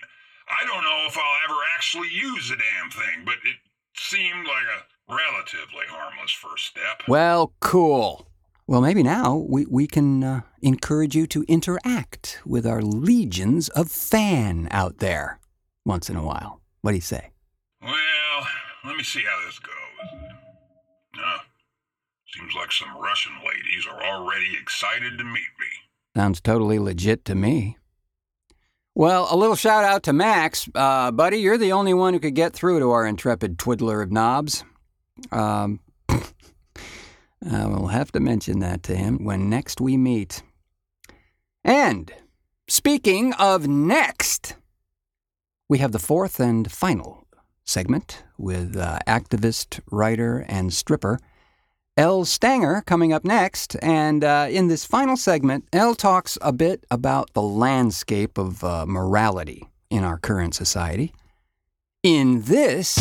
I 0.49 0.65
don't 0.65 0.83
know 0.83 1.05
if 1.07 1.17
I'll 1.17 1.49
ever 1.49 1.59
actually 1.75 2.09
use 2.09 2.49
the 2.49 2.55
damn 2.55 2.89
thing, 2.89 3.25
but 3.25 3.35
it 3.35 3.57
seemed 3.95 4.47
like 4.47 4.63
a 4.63 5.13
relatively 5.13 5.85
harmless 5.89 6.31
first 6.31 6.65
step. 6.65 7.03
Well, 7.07 7.53
cool. 7.59 8.27
Well, 8.65 8.81
maybe 8.81 9.03
now 9.03 9.35
we, 9.35 9.65
we 9.65 9.87
can 9.87 10.23
uh, 10.23 10.41
encourage 10.61 11.15
you 11.15 11.27
to 11.27 11.43
interact 11.49 12.39
with 12.45 12.65
our 12.65 12.81
legions 12.81 13.67
of 13.69 13.91
fan 13.91 14.69
out 14.71 14.99
there 14.99 15.39
once 15.85 16.09
in 16.09 16.15
a 16.15 16.23
while. 16.23 16.61
What 16.81 16.91
do 16.91 16.95
you 16.95 17.01
say? 17.01 17.31
Well, 17.81 18.47
let 18.85 18.95
me 18.95 19.03
see 19.03 19.21
how 19.21 19.45
this 19.45 19.59
goes. 19.59 20.21
Uh, 21.23 21.37
seems 22.27 22.53
like 22.55 22.71
some 22.71 22.97
Russian 22.97 23.33
ladies 23.45 23.85
are 23.91 24.01
already 24.01 24.57
excited 24.59 25.17
to 25.17 25.23
meet 25.23 25.53
me. 25.59 25.67
Sounds 26.15 26.39
totally 26.39 26.79
legit 26.79 27.25
to 27.25 27.35
me. 27.35 27.77
Well, 28.95 29.27
a 29.31 29.35
little 29.35 29.55
shout 29.55 29.83
out 29.83 30.03
to 30.03 30.13
Max. 30.13 30.69
Uh, 30.75 31.09
buddy, 31.09 31.37
you're 31.37 31.57
the 31.57 31.71
only 31.71 31.95
one 31.95 32.13
who 32.13 32.19
could 32.19 32.35
get 32.35 32.53
through 32.53 32.79
to 32.79 32.91
our 32.91 33.07
intrepid 33.07 33.57
twiddler 33.57 34.03
of 34.03 34.11
knobs. 34.11 34.63
Um, 35.31 35.79
I 36.09 37.65
will 37.65 37.87
have 37.87 38.11
to 38.11 38.19
mention 38.19 38.59
that 38.59 38.83
to 38.83 38.95
him 38.95 39.23
when 39.23 39.49
next 39.49 39.81
we 39.81 39.97
meet. 39.97 40.43
And 41.63 42.13
speaking 42.67 43.33
of 43.33 43.67
next, 43.67 44.57
we 45.67 45.79
have 45.79 45.91
the 45.91 45.97
fourth 45.97 46.39
and 46.39 46.71
final 46.71 47.25
segment 47.65 48.23
with 48.37 48.77
uh, 48.77 48.99
activist, 49.07 49.79
writer, 49.89 50.45
and 50.47 50.71
stripper 50.71 51.17
Elle 51.95 52.25
Stanger 52.25 52.81
coming 52.85 53.13
up 53.13 53.23
next. 53.23 53.75
And 53.81 54.23
uh, 54.23 54.47
in 54.49 54.67
this 54.67 54.85
final 54.85 55.15
segment, 55.15 55.65
Elle 55.71 55.95
talks 55.95 56.37
a 56.41 56.51
bit 56.51 56.85
about 56.89 57.31
the 57.33 57.41
landscape 57.41 58.37
of 58.37 58.63
uh, 58.63 58.85
morality 58.87 59.67
in 59.89 60.03
our 60.03 60.17
current 60.17 60.55
society. 60.55 61.13
In 62.01 62.41
this. 62.41 62.95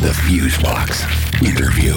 The 0.00 0.12
Fuse 0.26 0.58
Box 0.58 1.04
interview. 1.42 1.94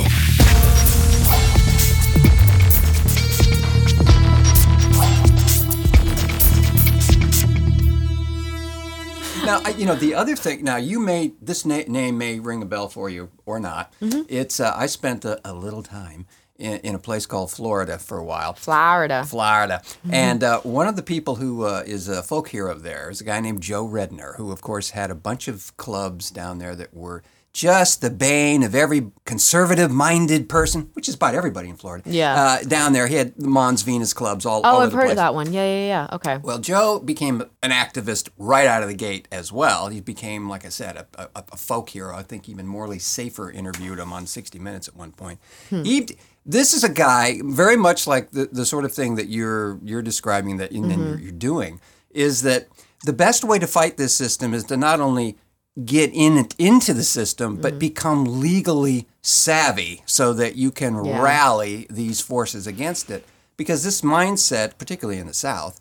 Now, 9.47 9.61
I- 9.65 9.69
you 9.69 9.85
know, 9.85 9.95
the 9.95 10.13
other 10.13 10.35
thing, 10.35 10.63
now 10.63 10.75
you 10.77 10.99
may, 10.99 11.33
this 11.41 11.65
na- 11.65 11.83
name 11.87 12.17
may 12.17 12.39
ring 12.39 12.61
a 12.61 12.65
bell 12.65 12.89
for 12.89 13.09
you 13.09 13.29
or 13.45 13.59
not. 13.59 13.93
It's, 14.01 14.59
uh, 14.59 14.73
I 14.75 14.85
spent 14.87 15.25
a, 15.25 15.39
a 15.49 15.53
little 15.53 15.81
time 15.83 16.25
in, 16.57 16.79
in 16.79 16.95
a 16.95 16.99
place 16.99 17.25
called 17.25 17.49
Florida 17.51 17.97
for 17.97 18.17
a 18.17 18.23
while. 18.23 18.53
Florida. 18.53 19.23
Florida. 19.25 19.81
And 20.11 20.43
uh, 20.43 20.59
one 20.61 20.87
of 20.87 20.95
the 20.95 21.03
people 21.03 21.35
who 21.35 21.63
uh, 21.63 21.83
is 21.85 22.07
a 22.09 22.21
folk 22.23 22.49
hero 22.49 22.73
there 22.75 23.09
is 23.09 23.21
a 23.21 23.23
guy 23.23 23.39
named 23.39 23.61
Joe 23.61 23.87
Redner, 23.87 24.35
who, 24.35 24.51
of 24.51 24.61
course, 24.61 24.89
had 24.91 25.11
a 25.11 25.15
bunch 25.15 25.47
of 25.47 25.75
clubs 25.77 26.29
down 26.29 26.57
there 26.59 26.75
that 26.75 26.93
were 26.93 27.23
just 27.57 28.01
the 28.01 28.09
bane 28.11 28.61
of 28.61 28.75
every 28.75 29.09
conservative 29.25 29.89
minded 29.89 30.47
person, 30.47 30.91
which 30.93 31.09
is 31.09 31.15
about 31.15 31.33
everybody 31.33 31.67
in 31.69 31.75
Florida. 31.75 32.03
Yeah. 32.07 32.35
Uh, 32.35 32.63
down 32.63 32.93
there, 32.93 33.07
he 33.07 33.15
had 33.15 33.33
the 33.35 33.47
Mons 33.47 33.81
Venus 33.81 34.13
clubs 34.13 34.45
all, 34.45 34.61
all 34.61 34.75
Oh, 34.75 34.77
over 34.77 34.83
I've 34.85 34.91
the 34.91 34.95
heard 34.97 35.01
place. 35.05 35.11
of 35.13 35.15
that 35.17 35.33
one. 35.33 35.51
Yeah, 35.51 35.65
yeah, 35.65 35.87
yeah. 35.87 36.07
Okay. 36.15 36.37
Well, 36.37 36.59
Joe 36.59 36.99
became 36.99 37.41
an 37.63 37.71
activist 37.71 38.29
right 38.37 38.67
out 38.67 38.83
of 38.83 38.89
the 38.89 38.93
gate 38.93 39.27
as 39.31 39.51
well. 39.51 39.87
He 39.87 40.01
became, 40.01 40.47
like 40.47 40.65
I 40.67 40.69
said, 40.69 40.97
a, 40.97 41.07
a, 41.35 41.43
a 41.51 41.57
folk 41.57 41.89
hero. 41.89 42.15
I 42.15 42.21
think 42.21 42.47
even 42.47 42.67
Morley 42.67 42.99
Safer 42.99 43.49
interviewed 43.49 43.97
him 43.97 44.13
on 44.13 44.27
60 44.27 44.59
Minutes 44.59 44.87
at 44.87 44.95
one 44.95 45.11
point. 45.11 45.39
He, 45.71 46.09
this 46.45 46.73
is 46.75 46.83
a 46.83 46.89
guy 46.89 47.39
very 47.43 47.75
much 47.75 48.05
like 48.05 48.29
the, 48.31 48.47
the 48.51 48.67
sort 48.67 48.85
of 48.85 48.93
thing 48.93 49.15
that 49.15 49.29
you're 49.29 49.79
you're 49.83 50.03
describing 50.03 50.57
that 50.57 50.69
and 50.71 50.91
then 50.91 50.99
you're, 50.99 51.17
you're 51.19 51.31
doing 51.31 51.81
is 52.11 52.43
that 52.43 52.67
the 53.03 53.13
best 53.13 53.43
way 53.43 53.57
to 53.57 53.65
fight 53.67 53.97
this 53.97 54.15
system 54.15 54.53
is 54.53 54.63
to 54.65 54.77
not 54.77 54.99
only 55.01 55.37
get 55.85 56.11
in 56.13 56.47
into 56.57 56.93
the 56.93 57.03
system, 57.03 57.57
but 57.57 57.77
become 57.77 58.39
legally 58.41 59.07
savvy 59.21 60.01
so 60.05 60.33
that 60.33 60.55
you 60.55 60.71
can 60.71 61.03
Yeah. 61.05 61.19
rally 61.21 61.85
these 61.89 62.19
forces 62.21 62.65
against 62.67 63.09
it. 63.11 63.25
Because 63.57 63.83
this 63.83 64.01
mindset, 64.01 64.77
particularly 64.77 65.19
in 65.19 65.27
the 65.27 65.33
South, 65.33 65.79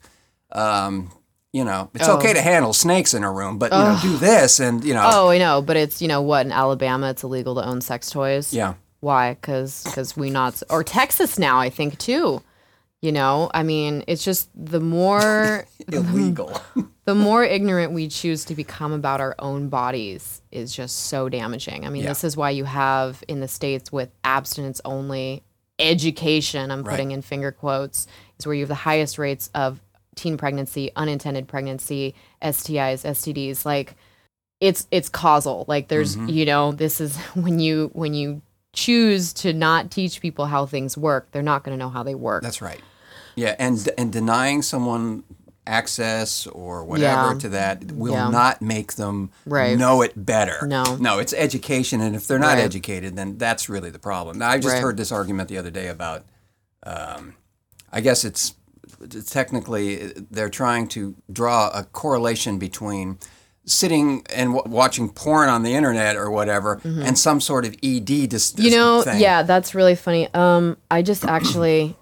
um, 0.52 1.10
you 1.52 1.64
know, 1.64 1.88
it's 1.94 2.08
okay 2.08 2.32
to 2.34 2.40
handle 2.42 2.72
snakes 2.74 3.14
in 3.14 3.24
a 3.24 3.32
room, 3.32 3.56
but 3.58 3.72
you 3.72 3.78
know, 3.78 3.98
do 4.02 4.16
this 4.18 4.60
and 4.60 4.84
you 4.84 4.92
know, 4.94 5.08
Oh, 5.12 5.28
I 5.30 5.38
know, 5.38 5.62
but 5.62 5.76
it's 5.76 6.02
you 6.02 6.08
know 6.08 6.20
what 6.20 6.44
in 6.44 6.52
Alabama 6.52 7.10
it's 7.10 7.22
illegal 7.24 7.54
to 7.54 7.64
own 7.64 7.80
sex 7.80 8.10
toys. 8.10 8.52
yeah, 8.52 8.74
Why? 9.00 9.34
Because 9.34 9.82
Because 9.84 10.16
we 10.16 10.28
not 10.30 10.62
or 10.68 10.84
Texas 10.84 11.38
now 11.38 11.58
I 11.58 11.70
think 11.70 11.98
too. 11.98 12.42
You 13.06 13.12
know, 13.12 13.52
I 13.54 13.62
mean, 13.62 14.02
it's 14.08 14.24
just 14.24 14.50
the 14.56 14.80
more 14.80 15.64
illegal. 15.92 16.60
the 17.04 17.14
more 17.14 17.44
ignorant 17.44 17.92
we 17.92 18.08
choose 18.08 18.44
to 18.46 18.54
become 18.56 18.92
about 18.92 19.20
our 19.20 19.36
own 19.38 19.68
bodies 19.68 20.42
is 20.50 20.74
just 20.74 20.96
so 21.06 21.28
damaging. 21.28 21.86
I 21.86 21.90
mean, 21.90 22.02
Yeah. 22.02 22.08
this 22.08 22.24
is 22.24 22.36
why 22.36 22.50
you 22.50 22.64
have 22.64 23.22
in 23.28 23.38
the 23.38 23.46
states 23.46 23.92
with 23.92 24.10
abstinence 24.24 24.80
only 24.84 25.44
education. 25.78 26.72
I'm 26.72 26.82
putting 26.82 27.12
in 27.12 27.22
finger 27.22 27.52
quotes 27.52 28.08
is 28.40 28.46
where 28.46 28.56
you 28.56 28.62
have 28.62 28.68
the 28.70 28.74
highest 28.74 29.18
rates 29.18 29.50
of 29.54 29.80
teen 30.16 30.36
pregnancy, 30.36 30.90
unintended 30.96 31.46
pregnancy, 31.46 32.14
STIs, 32.42 33.04
STDs. 33.04 33.64
Like 33.64 33.94
it's 34.60 34.88
it's 34.90 35.08
causal. 35.08 35.64
Like 35.68 35.86
there's 35.86 36.16
Mm-hmm. 36.16 36.28
you 36.28 36.44
know 36.44 36.72
this 36.72 37.00
is 37.00 37.16
when 37.34 37.60
you 37.60 37.90
when 37.92 38.14
you 38.14 38.42
choose 38.72 39.32
to 39.32 39.52
not 39.52 39.92
teach 39.92 40.20
people 40.20 40.46
how 40.46 40.66
things 40.66 40.98
work, 40.98 41.28
they're 41.30 41.40
not 41.52 41.62
going 41.62 41.78
to 41.78 41.78
know 41.78 41.88
how 41.88 42.02
they 42.02 42.16
work. 42.16 42.42
That's 42.42 42.60
right. 42.60 42.80
Yeah, 43.36 43.54
and 43.58 43.88
and 43.96 44.12
denying 44.12 44.62
someone 44.62 45.22
access 45.68 46.46
or 46.46 46.84
whatever 46.84 47.32
Yeah. 47.32 47.38
to 47.40 47.48
that 47.50 47.90
will 47.92 48.12
Yeah. 48.14 48.28
not 48.30 48.62
make 48.62 48.94
them 48.94 49.30
Right. 49.44 49.76
know 49.76 50.00
it 50.02 50.12
better. 50.24 50.64
No. 50.66 50.96
no, 50.96 51.18
it's 51.18 51.32
education, 51.32 52.00
and 52.00 52.14
if 52.14 52.26
they're 52.28 52.38
not 52.38 52.54
Right. 52.54 52.64
educated, 52.64 53.16
then 53.16 53.36
that's 53.36 53.68
really 53.68 53.90
the 53.90 53.98
problem. 53.98 54.38
Now, 54.38 54.50
I 54.50 54.58
just 54.58 54.74
Right. 54.74 54.82
heard 54.82 54.96
this 54.96 55.10
argument 55.10 55.48
the 55.48 55.58
other 55.58 55.70
day 55.72 55.88
about. 55.88 56.22
Um, 56.84 57.34
I 57.92 58.00
guess 58.00 58.24
it's 58.24 58.54
technically 59.28 60.12
they're 60.30 60.48
trying 60.48 60.88
to 60.88 61.14
draw 61.32 61.68
a 61.74 61.84
correlation 61.84 62.58
between 62.58 63.18
sitting 63.64 64.24
and 64.32 64.54
w- 64.54 64.72
watching 64.74 65.08
porn 65.08 65.48
on 65.48 65.64
the 65.64 65.74
internet 65.74 66.16
or 66.16 66.30
whatever, 66.30 66.80
and 66.84 67.18
some 67.18 67.40
sort 67.40 67.64
of 67.64 67.74
ED 67.82 68.26
dis- 68.28 68.52
Mm-hmm. 68.52 68.62
You 68.62 68.70
know, 68.70 69.02
thing. 69.02 69.20
yeah, 69.20 69.42
that's 69.42 69.74
really 69.74 69.96
funny. 69.96 70.32
Um, 70.32 70.76
I 70.90 71.02
just 71.02 71.24
actually, 71.36 71.96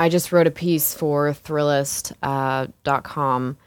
I 0.00 0.08
just 0.08 0.32
wrote 0.32 0.46
a 0.46 0.50
piece 0.50 0.94
for 0.94 1.30
Thrillist.com, 1.34 2.72
uh, 2.86 3.00
.com, 3.02 3.58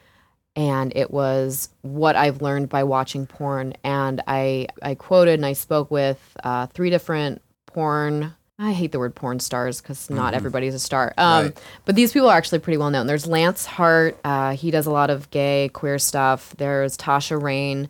and 0.56 0.92
it 0.96 1.12
was 1.12 1.70
what 1.84 2.16
I've 2.16 2.42
learned 2.42 2.70
by 2.70 2.84
watching 2.86 3.28
porn. 3.28 3.76
And 3.84 4.20
I, 4.28 4.68
I 4.82 4.96
quoted 4.96 5.36
and 5.36 5.46
I 5.46 5.54
spoke 5.54 5.92
with 5.92 6.20
uh, 6.44 6.66
three 6.68 6.90
different 6.90 7.44
porn. 7.68 8.34
I 8.58 8.72
hate 8.72 8.92
the 8.92 8.98
word 8.98 9.14
porn 9.14 9.40
stars 9.40 9.80
because 9.80 10.10
not 10.10 10.34
everybody's 10.34 10.74
a 10.74 10.80
star. 10.80 11.14
Um, 11.20 11.46
Right. 11.46 11.62
But 11.86 11.96
these 11.96 12.12
people 12.12 12.30
are 12.30 12.38
actually 12.38 12.60
pretty 12.60 12.78
well 12.78 12.90
known. 12.90 13.06
There's 13.06 13.28
Lance 13.28 13.68
Hart. 13.68 14.18
Uh, 14.24 14.56
he 14.56 14.72
does 14.72 14.88
a 14.88 14.92
lot 14.92 15.12
of 15.12 15.30
gay, 15.30 15.70
queer 15.72 16.00
stuff. 16.00 16.56
There's 16.58 16.98
Tasha 16.98 17.40
Reign. 17.40 17.90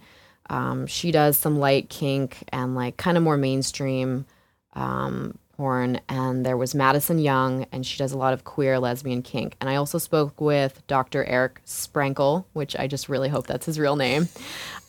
Um, 0.49 0.85
she 0.85 1.11
does 1.11 1.37
some 1.37 1.59
light 1.59 1.89
kink 1.89 2.43
and 2.51 2.75
like 2.75 2.97
kind 2.97 3.17
of 3.17 3.23
more 3.23 3.37
mainstream 3.37 4.25
um, 4.73 5.37
porn. 5.57 5.99
And 6.09 6.45
there 6.45 6.57
was 6.57 6.75
Madison 6.75 7.19
Young, 7.19 7.65
and 7.71 7.85
she 7.85 7.97
does 7.97 8.11
a 8.11 8.17
lot 8.17 8.33
of 8.33 8.43
queer 8.43 8.79
lesbian 8.79 9.21
kink. 9.21 9.55
And 9.61 9.69
I 9.69 9.75
also 9.75 9.97
spoke 9.97 10.39
with 10.41 10.85
Dr. 10.87 11.23
Eric 11.25 11.61
Sprankle, 11.65 12.45
which 12.53 12.75
I 12.75 12.87
just 12.87 13.09
really 13.09 13.29
hope 13.29 13.47
that's 13.47 13.65
his 13.65 13.79
real 13.79 13.95
name. 13.95 14.27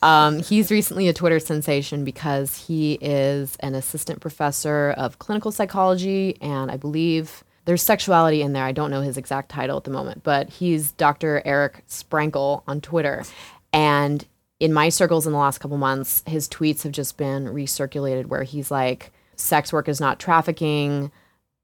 Um, 0.02 0.40
he's 0.40 0.70
recently 0.70 1.08
a 1.08 1.12
Twitter 1.12 1.38
sensation 1.38 2.04
because 2.04 2.66
he 2.66 2.98
is 3.00 3.56
an 3.60 3.74
assistant 3.74 4.20
professor 4.20 4.94
of 4.96 5.18
clinical 5.18 5.50
psychology, 5.52 6.36
and 6.40 6.70
I 6.70 6.76
believe 6.76 7.44
there's 7.64 7.82
sexuality 7.82 8.42
in 8.42 8.52
there. 8.52 8.64
I 8.64 8.72
don't 8.72 8.90
know 8.90 9.00
his 9.00 9.16
exact 9.16 9.50
title 9.50 9.76
at 9.76 9.84
the 9.84 9.90
moment, 9.90 10.22
but 10.22 10.50
he's 10.50 10.92
Dr. 10.92 11.40
Eric 11.44 11.84
Sprankle 11.88 12.62
on 12.66 12.80
Twitter. 12.80 13.24
And 13.72 14.24
in 14.60 14.72
my 14.72 14.88
circles 14.88 15.26
in 15.26 15.32
the 15.32 15.38
last 15.38 15.58
couple 15.58 15.78
months, 15.78 16.22
his 16.26 16.48
tweets 16.48 16.82
have 16.82 16.92
just 16.92 17.16
been 17.16 17.46
recirculated 17.46 18.26
where 18.26 18.42
he's 18.42 18.70
like, 18.70 19.10
sex 19.36 19.72
work 19.72 19.88
is 19.88 20.00
not 20.00 20.18
trafficking. 20.18 21.10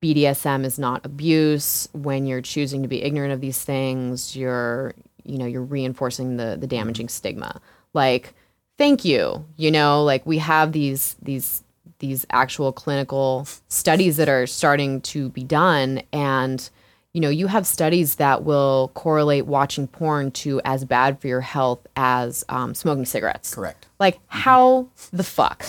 BDSM 0.02 0.64
is 0.64 0.78
not 0.78 1.04
abuse. 1.04 1.88
When 1.92 2.26
you're 2.26 2.40
choosing 2.40 2.82
to 2.82 2.88
be 2.88 3.02
ignorant 3.02 3.32
of 3.32 3.40
these 3.40 3.62
things, 3.62 4.34
you're, 4.34 4.94
you 5.24 5.38
know, 5.38 5.46
you're 5.46 5.62
reinforcing 5.62 6.36
the 6.36 6.56
the 6.58 6.66
damaging 6.66 7.08
stigma. 7.08 7.60
Like, 7.92 8.34
thank 8.78 9.04
you. 9.04 9.44
You 9.56 9.70
know, 9.70 10.02
like 10.02 10.24
we 10.24 10.38
have 10.38 10.72
these 10.72 11.16
these 11.22 11.62
these 11.98 12.26
actual 12.30 12.72
clinical 12.72 13.46
studies 13.68 14.16
that 14.16 14.28
are 14.28 14.46
starting 14.46 15.02
to 15.02 15.28
be 15.30 15.44
done 15.44 16.02
and 16.12 16.70
you 17.12 17.20
know, 17.20 17.28
you 17.28 17.48
have 17.48 17.66
studies 17.66 18.16
that 18.16 18.44
will 18.44 18.92
correlate 18.94 19.46
watching 19.46 19.88
porn 19.88 20.30
to 20.30 20.60
as 20.64 20.84
bad 20.84 21.20
for 21.20 21.26
your 21.26 21.40
health 21.40 21.84
as 21.96 22.44
um, 22.48 22.74
smoking 22.74 23.04
cigarettes. 23.04 23.52
Correct. 23.54 23.88
Like, 23.98 24.20
how 24.28 24.88
the 25.12 25.24
fuck? 25.24 25.66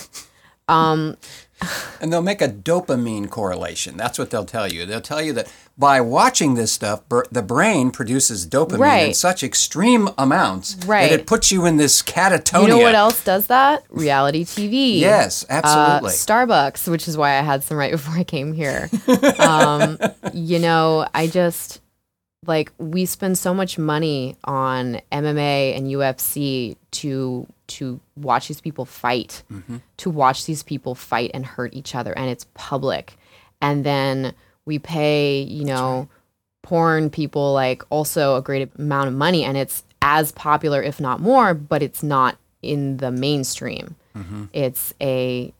And 2.00 2.12
they'll 2.12 2.22
make 2.22 2.42
a 2.42 2.48
dopamine 2.48 3.30
correlation. 3.30 3.96
That's 3.96 4.18
what 4.18 4.30
they'll 4.30 4.44
tell 4.44 4.66
you. 4.70 4.84
They'll 4.86 5.00
tell 5.00 5.22
you 5.22 5.32
that 5.34 5.52
by 5.78 6.00
watching 6.00 6.54
this 6.54 6.72
stuff, 6.72 7.02
the 7.30 7.42
brain 7.42 7.90
produces 7.90 8.46
dopamine 8.46 9.08
in 9.08 9.14
such 9.14 9.42
extreme 9.42 10.08
amounts 10.18 10.76
Right. 10.86 11.08
that 11.10 11.20
it 11.20 11.26
puts 11.26 11.50
you 11.52 11.64
in 11.64 11.76
this 11.76 12.02
catatonia. 12.02 12.62
You 12.62 12.68
know 12.68 12.78
what 12.78 12.94
else 12.94 13.22
does 13.24 13.46
that? 13.46 13.84
Reality 13.88 14.44
TV. 14.44 14.98
Yes, 15.00 15.44
Uh, 15.48 15.52
absolutely. 15.54 16.10
Starbucks, 16.10 16.88
which 16.88 17.06
is 17.08 17.16
why 17.16 17.38
I 17.38 17.42
had 17.42 17.62
some 17.64 17.76
right 17.76 17.92
before 17.98 18.14
I 18.14 18.24
came 18.24 18.52
here. 18.52 18.90
um, 19.38 19.98
you 20.32 20.58
know, 20.58 21.06
I 21.14 21.26
just 21.26 21.80
like 22.46 22.72
we 22.78 23.06
spend 23.06 23.38
so 23.38 23.54
much 23.54 23.78
money 23.78 24.36
on 24.44 25.00
MMA 25.12 25.76
and 25.76 25.86
UFC 25.86 26.76
to 26.92 27.46
to 27.68 28.00
watch 28.16 28.48
these 28.48 28.60
people 28.60 28.84
fight, 28.84 29.42
mm-hmm. 29.50 29.76
to 29.98 30.10
watch 30.10 30.44
these 30.44 30.62
people 30.62 30.94
fight 30.94 31.30
and 31.32 31.46
hurt 31.46 31.72
each 31.74 31.94
other, 31.94 32.12
and 32.16 32.28
it's 32.28 32.46
public. 32.54 33.16
And 33.60 33.84
then 33.84 34.34
we 34.64 34.78
pay, 34.78 35.42
you 35.42 35.64
know, 35.64 36.08
porn 36.62 37.10
people 37.10 37.52
like 37.52 37.82
also 37.90 38.36
a 38.36 38.42
great 38.42 38.70
amount 38.76 39.08
of 39.08 39.14
money, 39.14 39.44
and 39.44 39.56
it's 39.56 39.84
as 40.02 40.32
popular, 40.32 40.82
if 40.82 41.00
not 41.00 41.20
more, 41.20 41.54
but 41.54 41.82
it's 41.82 42.02
not 42.02 42.36
in 42.60 42.96
the 42.96 43.12
mainstream. 43.12 43.94
Mm-hmm. 44.16 44.46
It's 44.52 44.92
a 45.00 45.54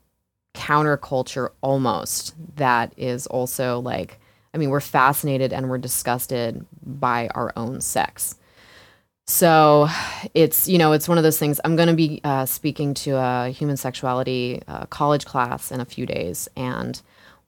counterculture 0.54 1.50
almost 1.60 2.34
that 2.56 2.92
is 2.96 3.26
also 3.28 3.78
like 3.80 4.18
I 4.54 4.58
mean 4.58 4.70
we're 4.70 4.80
fascinated 4.80 5.52
and 5.52 5.68
we're 5.68 5.78
disgusted 5.78 6.64
by 6.84 7.28
our 7.34 7.52
own 7.56 7.80
sex. 7.80 8.36
So 9.26 9.88
it's 10.34 10.68
you 10.68 10.78
know 10.78 10.92
it's 10.92 11.08
one 11.08 11.18
of 11.18 11.24
those 11.24 11.38
things. 11.38 11.60
I'm 11.64 11.76
going 11.76 11.88
to 11.88 11.94
be 11.94 12.20
uh, 12.24 12.44
speaking 12.46 12.94
to 12.94 13.16
a 13.16 13.50
human 13.50 13.76
sexuality 13.76 14.62
uh, 14.68 14.86
college 14.86 15.24
class 15.24 15.70
in 15.70 15.80
a 15.80 15.84
few 15.84 16.06
days, 16.06 16.48
and 16.56 17.00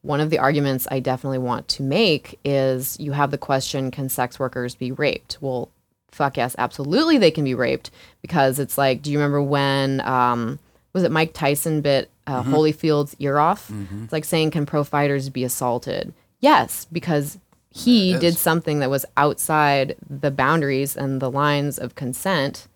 one 0.02 0.20
of 0.20 0.30
the 0.30 0.38
arguments 0.38 0.86
I 0.90 1.00
definitely 1.00 1.38
want 1.38 1.66
to 1.68 1.82
make 1.82 2.38
is 2.44 2.98
you 3.00 3.12
have 3.12 3.30
the 3.30 3.38
question: 3.38 3.90
Can 3.90 4.08
sex 4.08 4.38
workers 4.38 4.74
be 4.74 4.92
raped? 4.92 5.38
Well, 5.40 5.70
fuck 6.12 6.36
yes, 6.36 6.54
absolutely 6.58 7.18
they 7.18 7.32
can 7.32 7.44
be 7.44 7.54
raped 7.54 7.90
because 8.22 8.58
it's 8.58 8.78
like, 8.78 9.02
do 9.02 9.10
you 9.10 9.18
remember 9.18 9.42
when 9.42 10.00
um, 10.02 10.60
was 10.92 11.02
it 11.02 11.10
Mike 11.10 11.32
Tyson 11.34 11.80
bit 11.80 12.08
uh, 12.26 12.42
Holyfield's 12.44 13.16
ear 13.18 13.38
off? 13.38 13.68
It's 14.04 14.12
like 14.12 14.24
saying, 14.24 14.52
can 14.52 14.64
pro 14.64 14.84
fighters 14.84 15.28
be 15.28 15.42
assaulted? 15.44 16.14
Yes, 16.44 16.86
because 16.92 17.38
he 17.70 18.10
It 18.10 18.14
is. 18.16 18.20
did 18.20 18.36
something 18.36 18.80
that 18.80 18.90
was 18.90 19.06
outside 19.16 19.96
the 20.06 20.30
boundaries 20.30 20.94
and 20.94 21.22
the 21.22 21.30
lines 21.30 21.78
of 21.78 21.94
consent. 21.94 22.68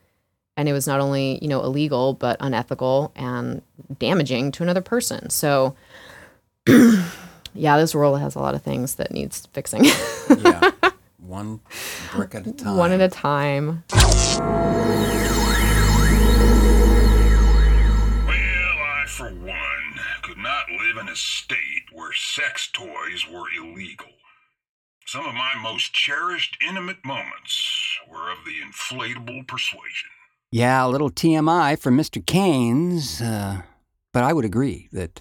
And 0.57 0.71
it 0.71 0.73
was 0.73 0.87
not 0.87 1.01
only, 1.01 1.39
you 1.43 1.49
know, 1.49 1.63
illegal, 1.63 2.15
but 2.15 2.39
unethical 2.41 3.13
and 3.15 3.61
damaging 3.99 4.53
to 4.53 4.63
another 4.63 4.81
person. 4.81 5.29
So, 5.29 5.75
yeah, 6.67 7.77
this 7.77 7.95
world 7.95 8.19
has 8.21 8.35
a 8.35 8.39
lot 8.41 8.55
of 8.55 8.63
things 8.63 8.95
that 8.95 9.13
needs 9.13 9.47
fixing. 9.53 9.85
yeah. 10.39 10.71
One 11.19 11.61
brick 12.15 12.35
at 12.35 12.47
a 12.47 12.53
time. 12.53 12.77
One 12.79 12.93
at 12.93 13.03
a 13.03 13.09
time. 13.09 13.85
Well, 13.93 14.01
I, 18.81 19.05
for 19.09 19.29
one, 19.29 20.01
could 20.23 20.39
not 20.39 20.71
live 20.71 20.97
in 21.03 21.11
a 21.11 21.17
state 21.17 21.78
where 22.09 22.15
sex 22.15 22.71
toys 22.73 23.27
were 23.31 23.45
illegal. 23.55 24.07
Some 25.07 25.27
of 25.27 25.35
my 25.35 25.53
most 25.63 25.93
cherished 25.93 26.57
intimate 26.67 27.05
moments 27.05 27.99
were 28.09 28.31
of 28.31 28.39
the 28.47 28.55
inflatable 28.65 29.47
persuasion. 29.47 30.09
Yeah, 30.51 30.87
a 30.87 30.89
little 30.89 31.11
TMI 31.11 31.79
from 31.79 31.99
Mr. 31.99 32.25
Kanes, 32.25 33.21
uh, 33.21 33.63
but 34.15 34.25
I 34.25 34.33
would 34.33 34.47
agree 34.47 34.89
that 34.93 35.21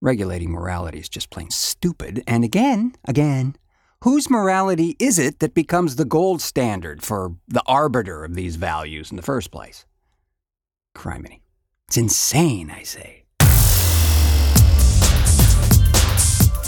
regulating 0.00 0.50
morality 0.50 0.98
is 0.98 1.08
just 1.08 1.30
plain 1.30 1.50
stupid. 1.50 2.24
And 2.26 2.42
again, 2.42 2.94
again, 3.04 3.54
whose 4.02 4.28
morality 4.28 4.96
is 4.98 5.20
it 5.20 5.38
that 5.38 5.54
becomes 5.54 5.94
the 5.94 6.04
gold 6.04 6.42
standard 6.42 7.04
for 7.04 7.36
the 7.46 7.62
arbiter 7.66 8.24
of 8.24 8.34
these 8.34 8.56
values 8.56 9.12
in 9.12 9.16
the 9.16 9.22
first 9.22 9.52
place? 9.52 9.86
Criminy. 10.96 11.42
It's 11.86 11.96
insane, 11.96 12.72
I 12.72 12.82
say. 12.82 13.21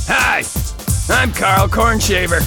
Hi, 0.06 0.44
I'm 1.08 1.32
Carl 1.32 1.66
Cornshaver, 1.66 2.40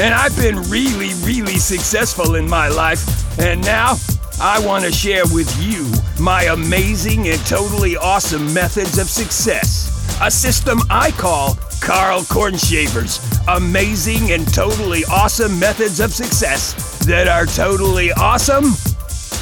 and 0.00 0.14
I've 0.14 0.36
been 0.36 0.56
really, 0.70 1.14
really 1.24 1.56
successful 1.56 2.36
in 2.36 2.48
my 2.48 2.68
life, 2.68 3.38
and 3.40 3.60
now 3.62 3.96
I 4.40 4.64
want 4.64 4.84
to 4.84 4.92
share 4.92 5.24
with 5.34 5.50
you 5.60 5.90
my 6.22 6.44
amazing 6.44 7.26
and 7.26 7.44
totally 7.44 7.96
awesome 7.96 8.54
methods 8.54 8.98
of 8.98 9.08
success. 9.08 9.90
A 10.22 10.30
system 10.30 10.78
I 10.90 11.10
call 11.10 11.58
Carl 11.80 12.22
Cornshaver's 12.24 13.18
amazing 13.48 14.30
and 14.30 14.46
totally 14.54 15.04
awesome 15.10 15.58
methods 15.58 15.98
of 15.98 16.12
success 16.12 17.04
that 17.04 17.26
are 17.26 17.46
totally 17.46 18.12
awesome 18.12 18.74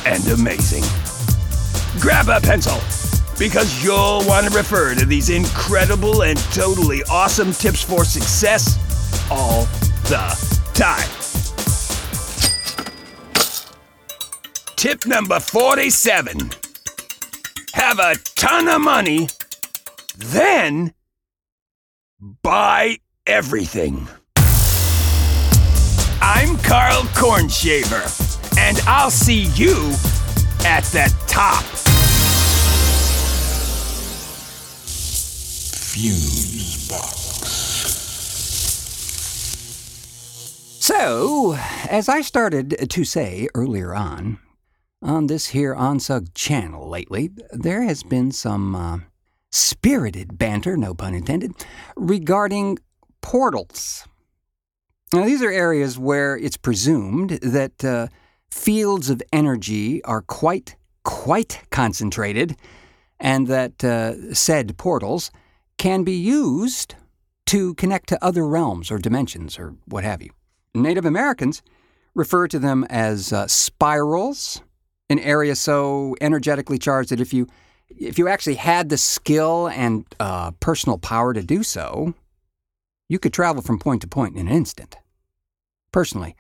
and 0.07 0.27
amazing. 0.29 0.85
Grab 2.01 2.31
a 2.31 2.41
pencil 2.41 2.81
because 3.41 3.83
you'll 3.83 4.23
want 4.27 4.47
to 4.47 4.55
refer 4.55 4.95
to 4.95 5.07
these 5.07 5.31
incredible 5.31 6.25
and 6.25 6.39
totally 6.53 7.03
awesome 7.11 7.53
tips 7.53 7.83
for 7.83 8.05
success 8.05 8.79
all 9.31 9.65
the 10.11 10.29
time. 10.75 11.09
Tip 14.77 15.07
number 15.07 15.41
47 15.41 16.51
Have 17.73 17.99
a 17.99 18.15
ton 18.37 18.69
of 18.69 18.83
money, 18.83 19.29
then 20.19 20.93
buy 22.43 22.99
everything. 23.27 24.07
I'm 26.21 26.59
Carl 26.59 27.05
Cornshaver, 27.15 28.05
and 28.59 28.79
I'll 28.87 29.11
see 29.11 29.45
you 29.55 29.95
at 30.67 30.85
the 30.93 31.11
top. 31.27 31.65
Fuse 36.01 36.89
box. 36.89 37.19
So, 40.81 41.59
as 41.91 42.09
I 42.09 42.23
started 42.23 42.89
to 42.89 43.05
say 43.05 43.49
earlier 43.55 43.95
on, 43.95 44.39
on 45.03 45.27
this 45.27 45.49
here 45.49 45.75
OnSug 45.75 46.29
channel 46.33 46.89
lately, 46.89 47.33
there 47.53 47.83
has 47.83 48.03
been 48.03 48.33
some 48.33 48.75
uh, 48.75 48.99
spirited 49.53 50.39
banter, 50.39 50.79
no 50.79 50.95
pun 50.95 51.13
intended, 51.13 51.53
regarding 51.97 52.79
portals. 53.21 54.09
Now, 55.13 55.27
these 55.27 55.43
are 55.43 55.51
areas 55.51 55.99
where 55.99 56.35
it's 56.35 56.57
presumed 56.57 57.33
that 57.43 57.85
uh, 57.85 58.07
fields 58.51 59.11
of 59.11 59.21
energy 59.35 60.03
are 60.05 60.23
quite, 60.23 60.77
quite 61.05 61.61
concentrated, 61.69 62.57
and 63.19 63.49
that 63.49 63.85
uh, 63.85 64.33
said 64.33 64.79
portals 64.79 65.31
can 65.81 66.05
be 66.05 66.13
used 66.13 66.95
to 67.47 67.73
connect 67.77 68.07
to 68.07 68.23
other 68.23 68.47
realms 68.47 68.91
or 68.91 68.99
dimensions 68.99 69.59
or 69.59 69.75
what 69.87 70.05
have 70.05 70.21
you. 70.21 70.29
Native 70.75 71.07
Americans 71.07 71.63
refer 72.15 72.47
to 72.49 72.59
them 72.59 72.85
as 72.91 73.33
uh, 73.33 73.47
spirals, 73.47 74.61
an 75.09 75.19
area 75.19 75.57
so 75.57 76.15
energetically 76.21 76.79
charged 76.79 77.09
that 77.09 77.19
if 77.19 77.33
you 77.33 77.47
if 77.89 78.19
you 78.19 78.29
actually 78.29 78.57
had 78.57 78.91
the 78.91 78.99
skill 78.99 79.69
and 79.69 80.05
uh, 80.21 80.51
personal 80.61 80.99
power 80.99 81.33
to 81.33 81.43
do 81.43 81.63
so, 81.63 82.13
you 83.09 83.19
could 83.19 83.33
travel 83.33 83.63
from 83.63 83.79
point 83.79 84.03
to 84.03 84.07
point 84.07 84.37
in 84.37 84.49
an 84.49 84.55
instant. 84.55 84.99
Personally, 85.93 86.37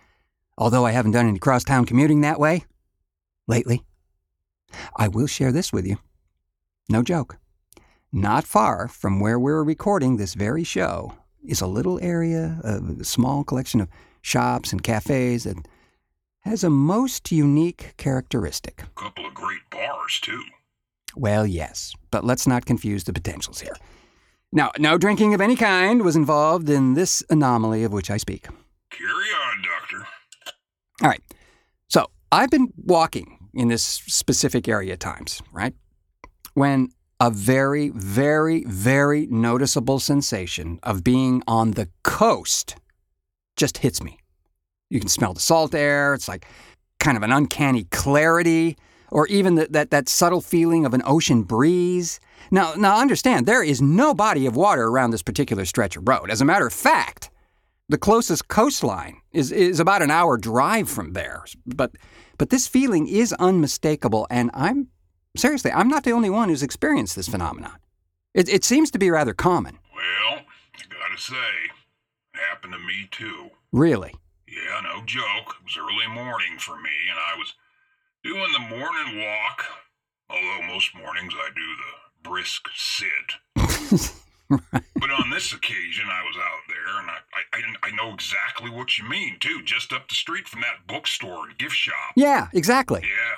although 0.58 0.84
I 0.84 0.90
haven't 0.90 1.12
done 1.12 1.26
any 1.26 1.38
crosstown 1.38 1.86
commuting 1.86 2.20
that 2.20 2.38
way 2.38 2.66
lately, 3.48 3.84
I 4.96 5.08
will 5.08 5.26
share 5.26 5.50
this 5.50 5.72
with 5.72 5.86
you. 5.86 5.96
No 6.90 7.02
joke. 7.02 7.39
Not 8.12 8.44
far 8.44 8.88
from 8.88 9.20
where 9.20 9.38
we're 9.38 9.62
recording 9.62 10.16
this 10.16 10.34
very 10.34 10.64
show 10.64 11.12
is 11.46 11.60
a 11.60 11.68
little 11.68 12.00
area, 12.02 12.60
a 12.64 13.04
small 13.04 13.44
collection 13.44 13.80
of 13.80 13.88
shops 14.20 14.72
and 14.72 14.82
cafes 14.82 15.44
that 15.44 15.56
has 16.40 16.64
a 16.64 16.70
most 16.70 17.30
unique 17.30 17.94
characteristic. 17.98 18.82
A 18.82 19.00
couple 19.00 19.26
of 19.26 19.34
great 19.34 19.60
bars, 19.70 20.18
too. 20.20 20.42
Well, 21.14 21.46
yes, 21.46 21.94
but 22.10 22.24
let's 22.24 22.48
not 22.48 22.66
confuse 22.66 23.04
the 23.04 23.12
potentials 23.12 23.60
here. 23.60 23.76
Now, 24.50 24.72
no 24.76 24.98
drinking 24.98 25.32
of 25.32 25.40
any 25.40 25.54
kind 25.54 26.02
was 26.02 26.16
involved 26.16 26.68
in 26.68 26.94
this 26.94 27.22
anomaly 27.30 27.84
of 27.84 27.92
which 27.92 28.10
I 28.10 28.16
speak. 28.16 28.48
Carry 28.90 29.08
on, 29.08 29.62
Doctor. 29.62 30.06
All 31.02 31.08
right. 31.08 31.22
So, 31.86 32.10
I've 32.32 32.50
been 32.50 32.72
walking 32.76 33.50
in 33.54 33.68
this 33.68 33.84
specific 33.84 34.66
area 34.66 34.94
at 34.94 35.00
times, 35.00 35.40
right? 35.52 35.74
When 36.54 36.88
a 37.20 37.30
very, 37.30 37.90
very, 37.90 38.64
very 38.64 39.26
noticeable 39.26 40.00
sensation 40.00 40.80
of 40.82 41.04
being 41.04 41.42
on 41.46 41.72
the 41.72 41.88
coast 42.02 42.76
just 43.56 43.78
hits 43.78 44.02
me. 44.02 44.18
You 44.88 45.00
can 45.00 45.10
smell 45.10 45.34
the 45.34 45.40
salt 45.40 45.74
air. 45.74 46.14
It's 46.14 46.28
like 46.28 46.46
kind 46.98 47.18
of 47.18 47.22
an 47.22 47.30
uncanny 47.30 47.84
clarity, 47.84 48.76
or 49.10 49.26
even 49.26 49.56
the, 49.56 49.66
that, 49.70 49.90
that 49.90 50.08
subtle 50.08 50.40
feeling 50.40 50.86
of 50.86 50.94
an 50.94 51.02
ocean 51.04 51.42
breeze. 51.42 52.20
Now, 52.50 52.74
now, 52.74 52.98
understand, 52.98 53.46
there 53.46 53.62
is 53.62 53.82
no 53.82 54.14
body 54.14 54.46
of 54.46 54.56
water 54.56 54.84
around 54.84 55.10
this 55.10 55.22
particular 55.22 55.64
stretch 55.64 55.96
of 55.96 56.08
road. 56.08 56.30
As 56.30 56.40
a 56.40 56.44
matter 56.44 56.66
of 56.66 56.72
fact, 56.72 57.30
the 57.88 57.98
closest 57.98 58.48
coastline 58.48 59.16
is, 59.32 59.52
is 59.52 59.80
about 59.80 60.02
an 60.02 60.10
hour 60.10 60.38
drive 60.38 60.88
from 60.88 61.12
there. 61.12 61.44
But, 61.66 61.92
but 62.38 62.50
this 62.50 62.66
feeling 62.66 63.08
is 63.08 63.32
unmistakable, 63.34 64.26
and 64.30 64.50
I'm 64.54 64.88
seriously, 65.36 65.72
I'm 65.72 65.88
not 65.88 66.04
the 66.04 66.12
only 66.12 66.30
one 66.30 66.48
who's 66.48 66.62
experienced 66.62 67.16
this 67.16 67.28
phenomenon. 67.28 67.78
It, 68.34 68.48
it 68.48 68.64
seems 68.64 68.90
to 68.92 68.98
be 68.98 69.10
rather 69.10 69.34
common. 69.34 69.78
Well, 69.94 70.40
I 70.40 70.82
gotta 70.88 71.20
say, 71.20 71.34
it 72.34 72.40
happened 72.48 72.72
to 72.74 72.78
me 72.78 73.08
too. 73.10 73.50
Really? 73.72 74.14
Yeah, 74.48 74.80
no 74.82 75.02
joke. 75.04 75.56
It 75.58 75.64
was 75.64 75.78
early 75.78 76.12
morning 76.14 76.58
for 76.58 76.76
me, 76.76 76.90
and 77.08 77.18
I 77.18 77.38
was 77.38 77.54
doing 78.24 78.52
the 78.52 78.76
morning 78.76 79.24
walk. 79.24 79.64
Although 80.28 80.66
most 80.68 80.94
mornings 80.94 81.34
I 81.36 81.48
do 81.54 81.60
the 81.76 82.28
brisk 82.28 82.68
sit. 82.74 84.12
But 84.50 85.10
on 85.10 85.30
this 85.30 85.52
occasion, 85.52 86.06
I 86.10 86.24
was 86.24 86.36
out 86.36 86.62
there, 86.68 87.00
and 87.00 87.08
I, 87.08 87.18
I, 87.54 87.88
I 87.88 87.90
know 87.92 88.12
exactly 88.12 88.68
what 88.68 88.98
you 88.98 89.08
mean, 89.08 89.36
too. 89.38 89.62
Just 89.62 89.92
up 89.92 90.08
the 90.08 90.14
street 90.14 90.48
from 90.48 90.60
that 90.62 90.88
bookstore 90.88 91.46
and 91.48 91.56
gift 91.56 91.74
shop. 91.74 92.12
Yeah, 92.16 92.48
exactly. 92.52 93.00
Yeah. 93.02 93.36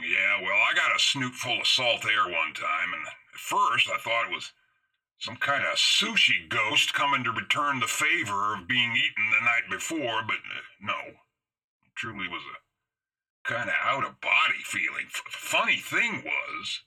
Yeah, 0.00 0.40
well, 0.42 0.56
I 0.56 0.74
got 0.74 0.96
a 0.96 0.98
snoot 0.98 1.34
full 1.34 1.60
of 1.60 1.66
salt 1.66 2.04
air 2.04 2.24
one 2.24 2.54
time, 2.54 2.92
and 2.94 3.06
at 3.06 3.38
first 3.38 3.88
I 3.90 3.98
thought 3.98 4.30
it 4.30 4.34
was 4.34 4.52
some 5.18 5.36
kind 5.36 5.64
of 5.64 5.78
sushi 5.78 6.48
ghost 6.48 6.94
coming 6.94 7.22
to 7.24 7.30
return 7.30 7.78
the 7.78 7.86
favor 7.86 8.54
of 8.54 8.66
being 8.66 8.92
eaten 8.96 9.30
the 9.30 9.44
night 9.44 9.70
before, 9.70 10.22
but 10.26 10.36
uh, 10.36 10.62
no. 10.80 10.98
It 11.08 11.94
truly 11.94 12.26
was 12.26 12.42
a 12.42 13.48
kind 13.48 13.68
of 13.68 13.74
out 13.84 14.04
of 14.04 14.20
body 14.20 14.62
feeling. 14.64 15.06
F- 15.06 15.22
funny 15.30 15.76
thing 15.76 16.24
was 16.24 16.82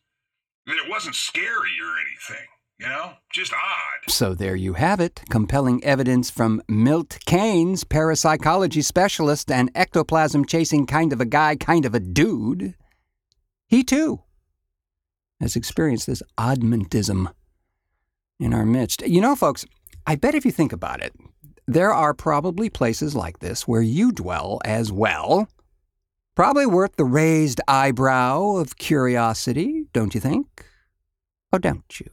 that 0.65 0.77
it 0.77 0.89
wasn't 0.89 1.15
scary 1.15 1.77
or 1.81 1.95
anything, 1.97 2.47
you 2.79 2.87
know? 2.87 3.13
Just 3.31 3.53
odd. 3.53 4.11
So 4.11 4.33
there 4.33 4.55
you 4.55 4.73
have 4.73 4.99
it 4.99 5.21
compelling 5.29 5.83
evidence 5.83 6.29
from 6.29 6.61
Milt 6.67 7.19
Kanes 7.25 7.87
parapsychology 7.87 8.81
specialist 8.81 9.49
and 9.51 9.71
ectoplasm 9.75 10.45
chasing 10.45 10.85
kind 10.85 11.13
of 11.13 11.21
a 11.21 11.25
guy, 11.25 11.55
kind 11.55 11.85
of 11.85 11.95
a 11.95 11.99
dude. 11.99 12.75
He 13.67 13.83
too 13.83 14.21
has 15.39 15.55
experienced 15.55 16.07
this 16.07 16.23
oddmentism 16.37 17.31
in 18.39 18.53
our 18.53 18.65
midst. 18.65 19.01
You 19.01 19.21
know, 19.21 19.35
folks, 19.35 19.65
I 20.07 20.15
bet 20.15 20.35
if 20.35 20.45
you 20.45 20.51
think 20.51 20.71
about 20.71 21.01
it, 21.01 21.13
there 21.67 21.91
are 21.91 22.13
probably 22.13 22.69
places 22.69 23.15
like 23.15 23.39
this 23.39 23.67
where 23.67 23.81
you 23.81 24.11
dwell 24.11 24.59
as 24.63 24.91
well. 24.91 25.47
Probably 26.35 26.65
worth 26.65 26.95
the 26.95 27.05
raised 27.05 27.61
eyebrow 27.67 28.57
of 28.57 28.77
curiosity, 28.77 29.85
don't 29.93 30.13
you 30.13 30.21
think? 30.21 30.65
Or 31.51 31.59
don't 31.59 31.99
you? 31.99 32.09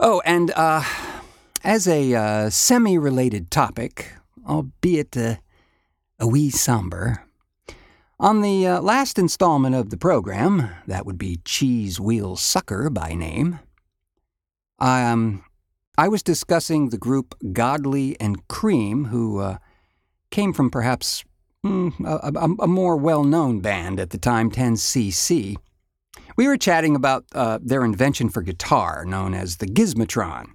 Oh, 0.00 0.20
and 0.24 0.50
uh, 0.56 0.82
as 1.62 1.86
a 1.86 2.14
uh, 2.14 2.50
semi 2.50 2.98
related 2.98 3.50
topic, 3.50 4.12
albeit 4.48 5.16
uh, 5.16 5.36
a 6.18 6.26
wee 6.26 6.50
somber, 6.50 7.24
on 8.22 8.40
the 8.40 8.68
uh, 8.68 8.80
last 8.80 9.18
installment 9.18 9.74
of 9.74 9.90
the 9.90 9.96
program, 9.96 10.70
that 10.86 11.04
would 11.04 11.18
be 11.18 11.40
Cheese 11.44 11.98
Wheel 11.98 12.36
Sucker 12.36 12.88
by 12.88 13.14
name, 13.14 13.58
um, 14.78 15.44
I 15.98 16.06
was 16.06 16.22
discussing 16.22 16.88
the 16.88 16.98
group 16.98 17.34
Godley 17.52 18.16
and 18.20 18.46
Creme, 18.46 19.06
who 19.06 19.40
uh, 19.40 19.58
came 20.30 20.52
from 20.52 20.70
perhaps 20.70 21.24
mm, 21.66 21.92
a, 22.06 22.62
a, 22.62 22.68
more 22.68 22.96
well 22.96 23.24
known 23.24 23.60
band 23.60 23.98
at 23.98 24.10
the 24.10 24.18
time, 24.18 24.52
10cc. 24.52 25.56
We 26.36 26.46
were 26.46 26.56
chatting 26.56 26.94
about 26.94 27.24
uh, 27.34 27.58
their 27.60 27.84
invention 27.84 28.28
for 28.28 28.42
guitar, 28.42 29.04
known 29.04 29.34
as 29.34 29.56
the 29.56 29.66
Gizmotron. 29.66 30.46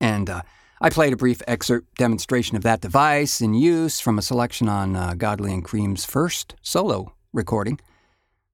And 0.00 0.30
uh, 0.30 0.42
I 0.84 0.90
played 0.90 1.12
a 1.12 1.16
brief 1.16 1.40
excerpt 1.46 1.96
demonstration 1.96 2.56
of 2.56 2.64
that 2.64 2.80
device 2.80 3.40
in 3.40 3.54
use 3.54 4.00
from 4.00 4.18
a 4.18 4.22
selection 4.22 4.68
on 4.68 4.96
uh, 4.96 5.14
Godley 5.14 5.54
and 5.54 5.64
Creme's 5.64 6.04
first 6.04 6.56
solo 6.60 7.14
recording 7.32 7.78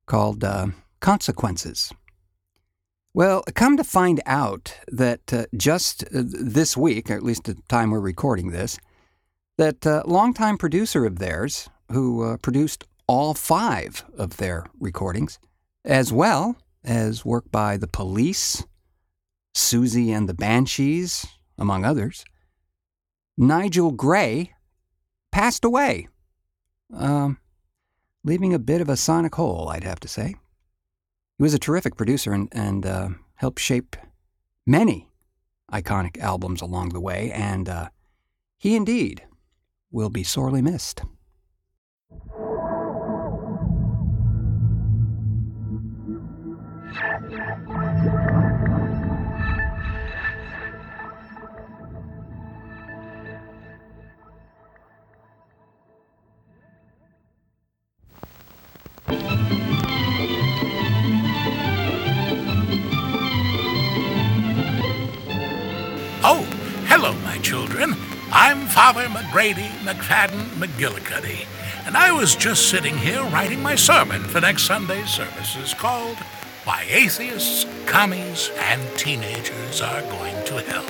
called 0.04 0.44
uh, 0.44 0.66
Consequences. 1.00 1.90
Well, 3.14 3.42
come 3.54 3.78
to 3.78 3.82
find 3.82 4.20
out 4.26 4.74
that 4.88 5.32
uh, 5.32 5.46
just 5.56 6.04
uh, 6.04 6.22
this 6.22 6.76
week, 6.76 7.10
or 7.10 7.14
at 7.14 7.22
least 7.22 7.44
the 7.44 7.56
time 7.66 7.92
we're 7.92 7.98
recording 7.98 8.50
this, 8.50 8.78
that 9.56 9.86
uh, 9.86 10.02
longtime 10.04 10.58
producer 10.58 11.06
of 11.06 11.20
theirs, 11.20 11.70
who 11.90 12.24
uh, 12.24 12.36
produced 12.36 12.84
all 13.06 13.32
five 13.32 14.04
of 14.18 14.36
their 14.36 14.66
recordings, 14.78 15.38
as 15.82 16.12
well 16.12 16.56
as 16.84 17.24
work 17.24 17.50
by 17.50 17.78
the 17.78 17.88
police, 17.88 18.66
Siouxsie 19.56 20.14
and 20.14 20.28
the 20.28 20.34
Banshees, 20.34 21.26
among 21.58 21.84
others, 21.84 22.24
Nigel 23.36 23.90
Gray, 23.90 24.52
passed 25.30 25.64
away, 25.64 26.08
um, 26.94 27.38
leaving 28.24 28.54
a 28.54 28.58
bit 28.58 28.80
of 28.80 28.88
a 28.88 28.96
sonic 28.96 29.34
hole, 29.34 29.68
I'd 29.68 29.84
have 29.84 30.00
to 30.00 30.08
say. 30.08 30.36
He 31.36 31.42
was 31.42 31.54
a 31.54 31.58
terrific 31.58 31.96
producer 31.96 32.32
and, 32.32 32.48
and 32.52 32.86
uh, 32.86 33.08
helped 33.36 33.60
shape 33.60 33.96
many 34.66 35.08
iconic 35.72 36.18
albums 36.18 36.60
along 36.60 36.90
the 36.90 37.00
way, 37.00 37.30
and 37.32 37.68
uh, 37.68 37.88
he 38.56 38.74
indeed 38.74 39.24
will 39.90 40.10
be 40.10 40.24
sorely 40.24 40.62
missed. 40.62 41.02
Father 68.78 69.08
McGrady 69.08 69.66
McFadden 69.80 70.40
McGillicuddy, 70.50 71.46
and 71.84 71.96
I 71.96 72.12
was 72.12 72.36
just 72.36 72.70
sitting 72.70 72.96
here 72.96 73.24
writing 73.24 73.60
my 73.60 73.74
sermon 73.74 74.22
for 74.22 74.40
next 74.40 74.66
Sunday's 74.66 75.08
services 75.08 75.74
called 75.74 76.16
Why 76.62 76.86
Atheists, 76.88 77.66
Commies, 77.86 78.52
and 78.56 78.80
Teenagers 78.96 79.80
Are 79.80 80.02
Going 80.02 80.44
to 80.44 80.60
Hell. 80.62 80.84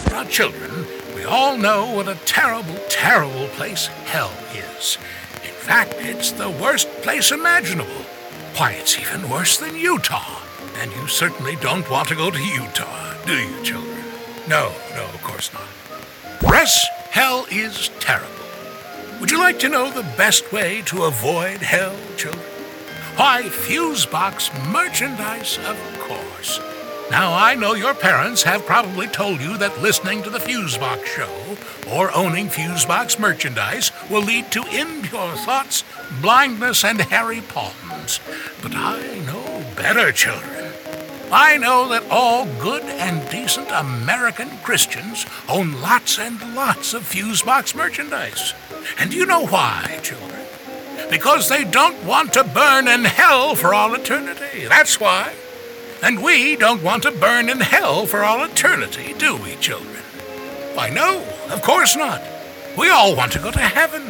For 0.00 0.14
our 0.14 0.26
children, 0.26 0.84
we 1.14 1.24
all 1.24 1.56
know 1.56 1.90
what 1.90 2.06
a 2.06 2.16
terrible, 2.26 2.76
terrible 2.90 3.46
place 3.56 3.86
hell 3.86 4.34
is. 4.54 4.98
In 5.42 5.54
fact, 5.54 5.94
it's 5.96 6.32
the 6.32 6.50
worst 6.50 6.86
place 7.00 7.32
imaginable. 7.32 8.04
Why, 8.58 8.72
it's 8.72 8.98
even 8.98 9.30
worse 9.30 9.56
than 9.56 9.74
Utah. 9.74 10.42
And 10.76 10.92
you 10.92 11.08
certainly 11.08 11.56
don't 11.56 11.88
want 11.90 12.08
to 12.08 12.14
go 12.14 12.30
to 12.30 12.38
Utah, 12.38 13.14
do 13.24 13.38
you, 13.38 13.62
children? 13.62 14.04
No, 14.46 14.70
no, 14.94 15.04
of 15.04 15.22
course 15.22 15.50
not. 15.54 15.64
Yes, 16.42 16.88
hell 17.10 17.44
is 17.50 17.90
terrible. 18.00 18.28
Would 19.20 19.30
you 19.30 19.38
like 19.38 19.58
to 19.58 19.68
know 19.68 19.90
the 19.90 20.02
best 20.16 20.50
way 20.50 20.80
to 20.86 21.02
avoid 21.02 21.58
hell, 21.58 21.94
children? 22.16 22.42
Why, 23.16 23.42
Fusebox 23.42 24.50
merchandise, 24.72 25.58
of 25.58 25.76
course. 26.00 26.58
Now, 27.10 27.34
I 27.34 27.54
know 27.54 27.74
your 27.74 27.92
parents 27.92 28.44
have 28.44 28.64
probably 28.64 29.06
told 29.08 29.42
you 29.42 29.58
that 29.58 29.82
listening 29.82 30.22
to 30.22 30.30
the 30.30 30.38
Fusebox 30.38 31.04
show 31.04 31.58
or 31.92 32.10
owning 32.16 32.48
Fusebox 32.48 33.18
merchandise 33.18 33.92
will 34.08 34.22
lead 34.22 34.50
to 34.52 34.64
impure 34.74 35.34
thoughts, 35.36 35.84
blindness, 36.22 36.82
and 36.82 36.98
hairy 36.98 37.42
palms. 37.42 38.20
But 38.62 38.74
I 38.74 39.18
know 39.26 39.64
better, 39.76 40.12
children. 40.12 40.53
I 41.36 41.56
know 41.56 41.88
that 41.88 42.08
all 42.12 42.46
good 42.60 42.84
and 42.84 43.28
decent 43.28 43.68
American 43.72 44.50
Christians 44.58 45.26
own 45.48 45.80
lots 45.80 46.16
and 46.16 46.54
lots 46.54 46.94
of 46.94 47.02
Fusebox 47.02 47.74
merchandise. 47.74 48.54
And 49.00 49.10
do 49.10 49.16
you 49.16 49.26
know 49.26 49.44
why, 49.44 49.98
children? 50.00 50.46
Because 51.10 51.48
they 51.48 51.64
don't 51.64 52.04
want 52.04 52.34
to 52.34 52.44
burn 52.44 52.86
in 52.86 53.04
hell 53.04 53.56
for 53.56 53.74
all 53.74 53.96
eternity. 53.96 54.66
That's 54.68 55.00
why. 55.00 55.34
And 56.04 56.22
we 56.22 56.54
don't 56.54 56.84
want 56.84 57.02
to 57.02 57.10
burn 57.10 57.48
in 57.48 57.58
hell 57.58 58.06
for 58.06 58.22
all 58.22 58.44
eternity, 58.44 59.12
do 59.14 59.34
we, 59.36 59.56
children? 59.56 60.04
Why, 60.74 60.88
no, 60.88 61.26
of 61.50 61.62
course 61.62 61.96
not. 61.96 62.22
We 62.78 62.90
all 62.90 63.16
want 63.16 63.32
to 63.32 63.40
go 63.40 63.50
to 63.50 63.58
heaven, 63.58 64.04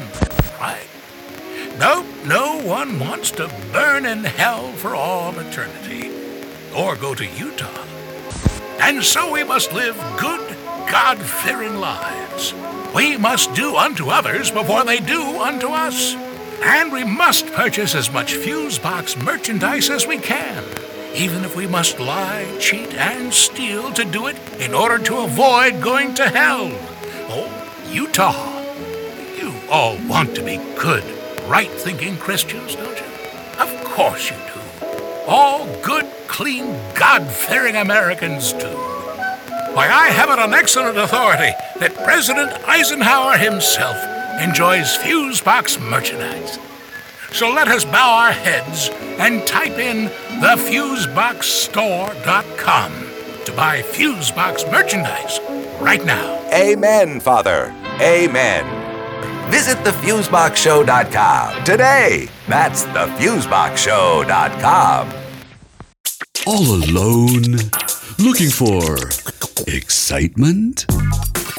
right? 0.60 0.86
No, 1.78 2.04
no 2.26 2.60
one 2.60 3.00
wants 3.00 3.30
to 3.30 3.50
burn 3.72 4.04
in 4.04 4.24
hell 4.24 4.72
for 4.72 4.94
all 4.94 5.38
eternity 5.38 6.13
or 6.76 6.96
go 6.96 7.14
to 7.14 7.24
Utah. 7.24 7.84
And 8.80 9.02
so 9.02 9.32
we 9.32 9.44
must 9.44 9.72
live 9.72 9.96
good, 10.18 10.56
God 10.90 11.18
fearing 11.18 11.76
lives. 11.76 12.52
We 12.94 13.16
must 13.16 13.54
do 13.54 13.76
unto 13.76 14.10
others 14.10 14.50
before 14.50 14.84
they 14.84 14.98
do 14.98 15.40
unto 15.40 15.68
us. 15.68 16.14
And 16.62 16.92
we 16.92 17.04
must 17.04 17.46
purchase 17.52 17.94
as 17.94 18.12
much 18.12 18.34
fuse 18.34 18.78
box 18.78 19.16
merchandise 19.16 19.90
as 19.90 20.06
we 20.06 20.18
can, 20.18 20.64
even 21.14 21.44
if 21.44 21.56
we 21.56 21.66
must 21.66 22.00
lie, 22.00 22.46
cheat, 22.58 22.94
and 22.94 23.32
steal 23.32 23.92
to 23.92 24.04
do 24.04 24.26
it 24.28 24.36
in 24.60 24.74
order 24.74 24.98
to 24.98 25.18
avoid 25.18 25.82
going 25.82 26.14
to 26.14 26.28
hell. 26.28 26.70
Oh, 27.28 27.50
Utah. 27.90 28.62
You 29.36 29.52
all 29.70 29.98
want 30.08 30.34
to 30.36 30.42
be 30.42 30.56
good, 30.78 31.04
right 31.48 31.70
thinking 31.70 32.16
Christians, 32.16 32.76
don't 32.76 32.98
you? 32.98 33.06
Of 33.58 33.84
course 33.84 34.30
you 34.30 34.36
do. 34.36 34.63
All 35.26 35.66
good, 35.82 36.04
clean, 36.26 36.66
God 36.94 37.26
fearing 37.26 37.76
Americans 37.76 38.52
do. 38.52 38.68
Why, 39.74 39.88
I 39.88 40.08
have 40.08 40.28
it 40.30 40.38
on 40.38 40.52
excellent 40.52 40.98
authority 40.98 41.52
that 41.80 41.94
President 42.04 42.52
Eisenhower 42.68 43.38
himself 43.38 43.96
enjoys 44.40 44.98
Fusebox 44.98 45.80
merchandise. 45.80 46.58
So 47.32 47.50
let 47.50 47.68
us 47.68 47.84
bow 47.84 48.18
our 48.18 48.32
heads 48.32 48.90
and 49.18 49.46
type 49.46 49.78
in 49.78 50.08
thefuseboxstore.com 50.40 52.92
to 53.46 53.52
buy 53.52 53.80
Fusebox 53.82 54.70
merchandise 54.70 55.40
right 55.80 56.04
now. 56.04 56.38
Amen, 56.52 57.18
Father. 57.18 57.74
Amen. 58.00 58.83
Visit 59.50 59.78
thefuseboxshow.com 59.78 61.64
today. 61.64 62.28
That's 62.48 62.84
thefuseboxshow.com. 62.84 65.12
All 66.46 66.84
alone? 66.84 67.58
Looking 68.18 68.50
for 68.50 68.96
excitement? 69.66 70.84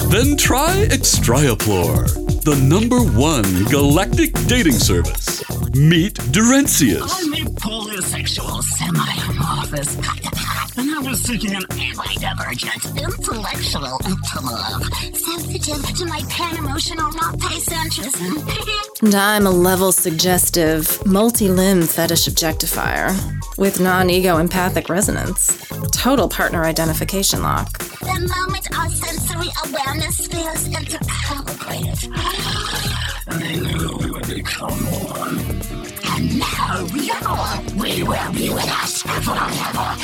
Then 0.09 0.37
try 0.37 0.85
Extryoplor, 0.91 2.07
the 2.43 2.55
number 2.55 2.99
one 2.99 3.63
galactic 3.65 4.33
dating 4.47 4.73
service. 4.73 5.41
Meet 5.73 6.13
Durencius. 6.31 7.09
I'm 7.11 7.33
a 7.33 7.45
polysexual 7.59 8.61
semi-amorphous 8.61 9.89
psychopath, 9.89 10.54
and 10.77 10.95
I 10.95 10.99
was 10.99 11.21
seeking 11.21 11.53
an 11.55 11.63
anti-divergent, 11.71 12.85
intellectual 12.97 13.99
love, 14.43 14.83
sensitive 15.13 15.83
to 15.97 16.05
my 16.05 16.21
pan-emotional 16.29 17.11
multi-centrism. 17.11 18.81
And 19.01 19.13
I'm 19.13 19.45
a 19.45 19.51
level 19.51 19.91
suggestive, 19.91 21.05
multi 21.05 21.49
limb 21.49 21.83
fetish 21.83 22.27
objectifier 22.27 23.13
with 23.57 23.79
non 23.79 24.09
ego 24.09 24.37
empathic 24.37 24.87
resonance. 24.89 25.57
Total 25.91 26.29
partner 26.29 26.63
identification 26.63 27.41
lock. 27.43 27.77
The 27.99 28.33
moment 28.37 28.77
our 28.77 28.89
sensory 28.89 29.49
awareness 29.65 30.27
feels 30.27 30.69
intercalibrated, 30.69 32.09
they 33.39 33.59
knew 33.59 33.97
we 33.97 34.11
would 34.11 34.27
become 34.27 34.71
one. 34.71 35.94
And 36.15 36.39
now 36.39 36.85
we 36.93 37.11
are, 37.11 37.61
we 37.75 38.03
will 38.03 38.31
be 38.31 38.49
with 38.49 38.69
us 38.69 39.01
forever. 39.01 39.95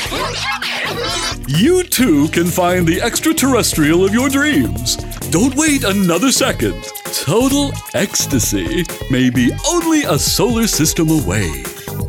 You 1.48 1.84
too 1.84 2.28
can 2.28 2.48
find 2.48 2.86
the 2.86 3.02
extraterrestrial 3.02 4.04
of 4.04 4.14
your 4.14 4.28
dreams. 4.28 4.98
Don't 5.30 5.56
wait 5.56 5.86
another 5.86 6.34
second. 6.34 6.84
Total 7.14 7.72
ecstasy 7.94 8.84
may 9.10 9.30
be 9.30 9.54
only 9.70 10.04
a 10.04 10.20
solar 10.20 10.68
system 10.68 11.10
away. 11.10 11.48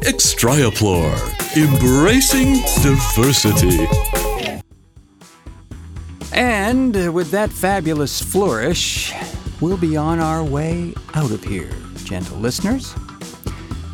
Extryoplor, 0.02 1.14
embracing 1.56 2.54
diversity. 2.82 3.86
And 6.32 7.14
with 7.14 7.30
that 7.30 7.50
fabulous 7.50 8.20
flourish, 8.20 9.12
we'll 9.60 9.76
be 9.76 9.96
on 9.96 10.18
our 10.18 10.42
way 10.42 10.92
out 11.14 11.30
of 11.30 11.44
here, 11.44 11.70
gentle 12.02 12.38
listeners. 12.38 12.96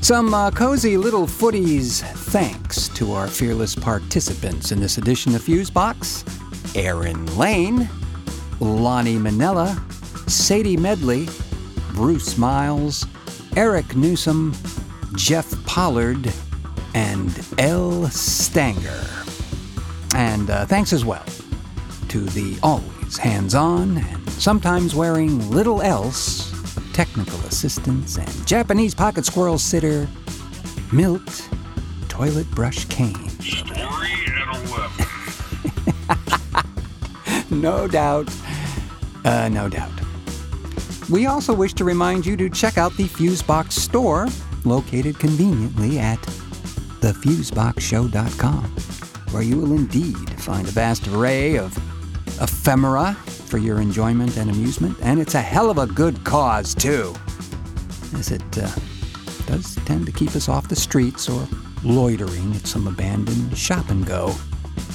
Some 0.00 0.32
uh, 0.32 0.50
cozy 0.50 0.96
little 0.96 1.26
footies 1.26 2.02
thanks 2.02 2.88
to 2.90 3.12
our 3.12 3.26
fearless 3.26 3.74
participants 3.74 4.72
in 4.72 4.80
this 4.80 4.96
edition 4.96 5.34
of 5.34 5.42
Fusebox 5.42 6.24
Erin 6.76 7.26
Lehn, 7.28 7.88
Lani 8.60 9.18
Manella, 9.18 9.78
Sadie 10.26 10.76
Medley, 10.76 11.28
Bruce 11.92 12.38
Miles, 12.38 13.06
Eric 13.56 13.96
Newsome, 13.96 14.54
Jeff 15.14 15.52
Pollard, 15.66 16.32
and 16.94 17.44
Elle 17.58 18.08
Stanger. 18.08 19.04
And 20.14 20.48
uh, 20.48 20.64
thanks 20.64 20.92
as 20.92 21.04
well 21.04 21.24
to 22.08 22.20
the 22.20 22.58
always 22.62 23.18
hands 23.18 23.54
on 23.54 23.98
and 23.98 24.30
sometimes 24.30 24.94
wearing 24.94 25.50
little 25.50 25.82
else 25.82 26.57
technical 26.98 27.38
assistance, 27.46 28.18
and 28.18 28.28
Japanese 28.44 28.92
pocket 28.92 29.24
squirrel 29.24 29.56
sitter, 29.56 30.08
Milt 30.92 31.48
Toilet 32.08 32.50
Brush 32.50 32.86
Cane. 32.86 33.28
Story 33.38 34.10
at 34.26 34.48
11. 37.52 37.60
no 37.62 37.86
doubt. 37.86 38.28
Uh, 39.24 39.48
no 39.48 39.68
doubt. 39.68 39.92
We 41.08 41.26
also 41.26 41.54
wish 41.54 41.72
to 41.74 41.84
remind 41.84 42.26
you 42.26 42.36
to 42.36 42.50
check 42.50 42.78
out 42.78 42.92
the 42.96 43.04
Fusebox 43.04 43.70
store, 43.74 44.26
located 44.64 45.20
conveniently 45.20 46.00
at 46.00 46.18
thefuseboxshow.com, 46.98 48.64
where 49.30 49.44
you 49.44 49.56
will 49.56 49.70
indeed 49.70 50.28
find 50.40 50.66
a 50.66 50.72
vast 50.72 51.06
array 51.06 51.58
of 51.58 51.76
ephemera 52.42 53.16
for 53.48 53.58
your 53.58 53.80
enjoyment 53.80 54.36
and 54.36 54.50
amusement, 54.50 54.96
and 55.02 55.18
it's 55.18 55.34
a 55.34 55.40
hell 55.40 55.70
of 55.70 55.78
a 55.78 55.86
good 55.86 56.22
cause, 56.24 56.74
too, 56.74 57.14
as 58.14 58.30
it 58.30 58.58
uh, 58.58 58.70
does 59.46 59.76
tend 59.86 60.06
to 60.06 60.12
keep 60.12 60.36
us 60.36 60.48
off 60.48 60.68
the 60.68 60.76
streets 60.76 61.28
or 61.28 61.48
loitering 61.82 62.54
at 62.54 62.66
some 62.66 62.86
abandoned 62.86 63.56
shop 63.56 63.88
and 63.90 64.06
go. 64.06 64.34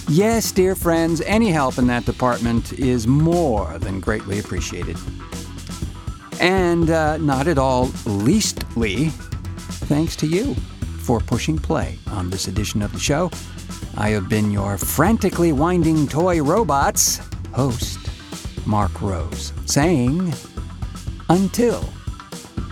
Yes, 0.10 0.52
dear 0.52 0.76
friends, 0.76 1.22
any 1.22 1.50
help 1.50 1.78
in 1.78 1.88
that 1.88 2.06
department 2.06 2.74
is 2.74 3.08
more 3.08 3.78
than 3.80 4.00
greatly 4.00 4.40
appreciated. 4.40 4.98
And 6.40 6.90
uh, 6.90 7.18
not 7.18 7.48
at 7.48 7.58
all 7.58 7.90
leastly, 8.06 9.08
thanks 9.88 10.16
to 10.18 10.28
you 10.28 10.56
for 11.00 11.20
pushing 11.20 11.58
play 11.58 11.98
on 12.08 12.30
this 12.30 12.48
edition 12.48 12.82
of 12.82 12.92
the 12.92 13.00
show. 13.00 13.32
I 13.96 14.10
have 14.10 14.28
been 14.28 14.52
your 14.52 14.78
frantically 14.78 15.52
winding 15.52 16.08
toy 16.08 16.42
robots 16.42 17.20
host, 17.54 18.03
Marc 18.66 19.02
Rose, 19.02 19.54
saying, 19.66 20.34
until 21.30 21.84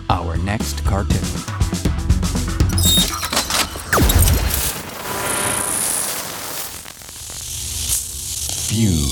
our 0.09 0.37
next 0.37 0.83
cartoon. 0.85 1.19
Fuse. 8.67 9.10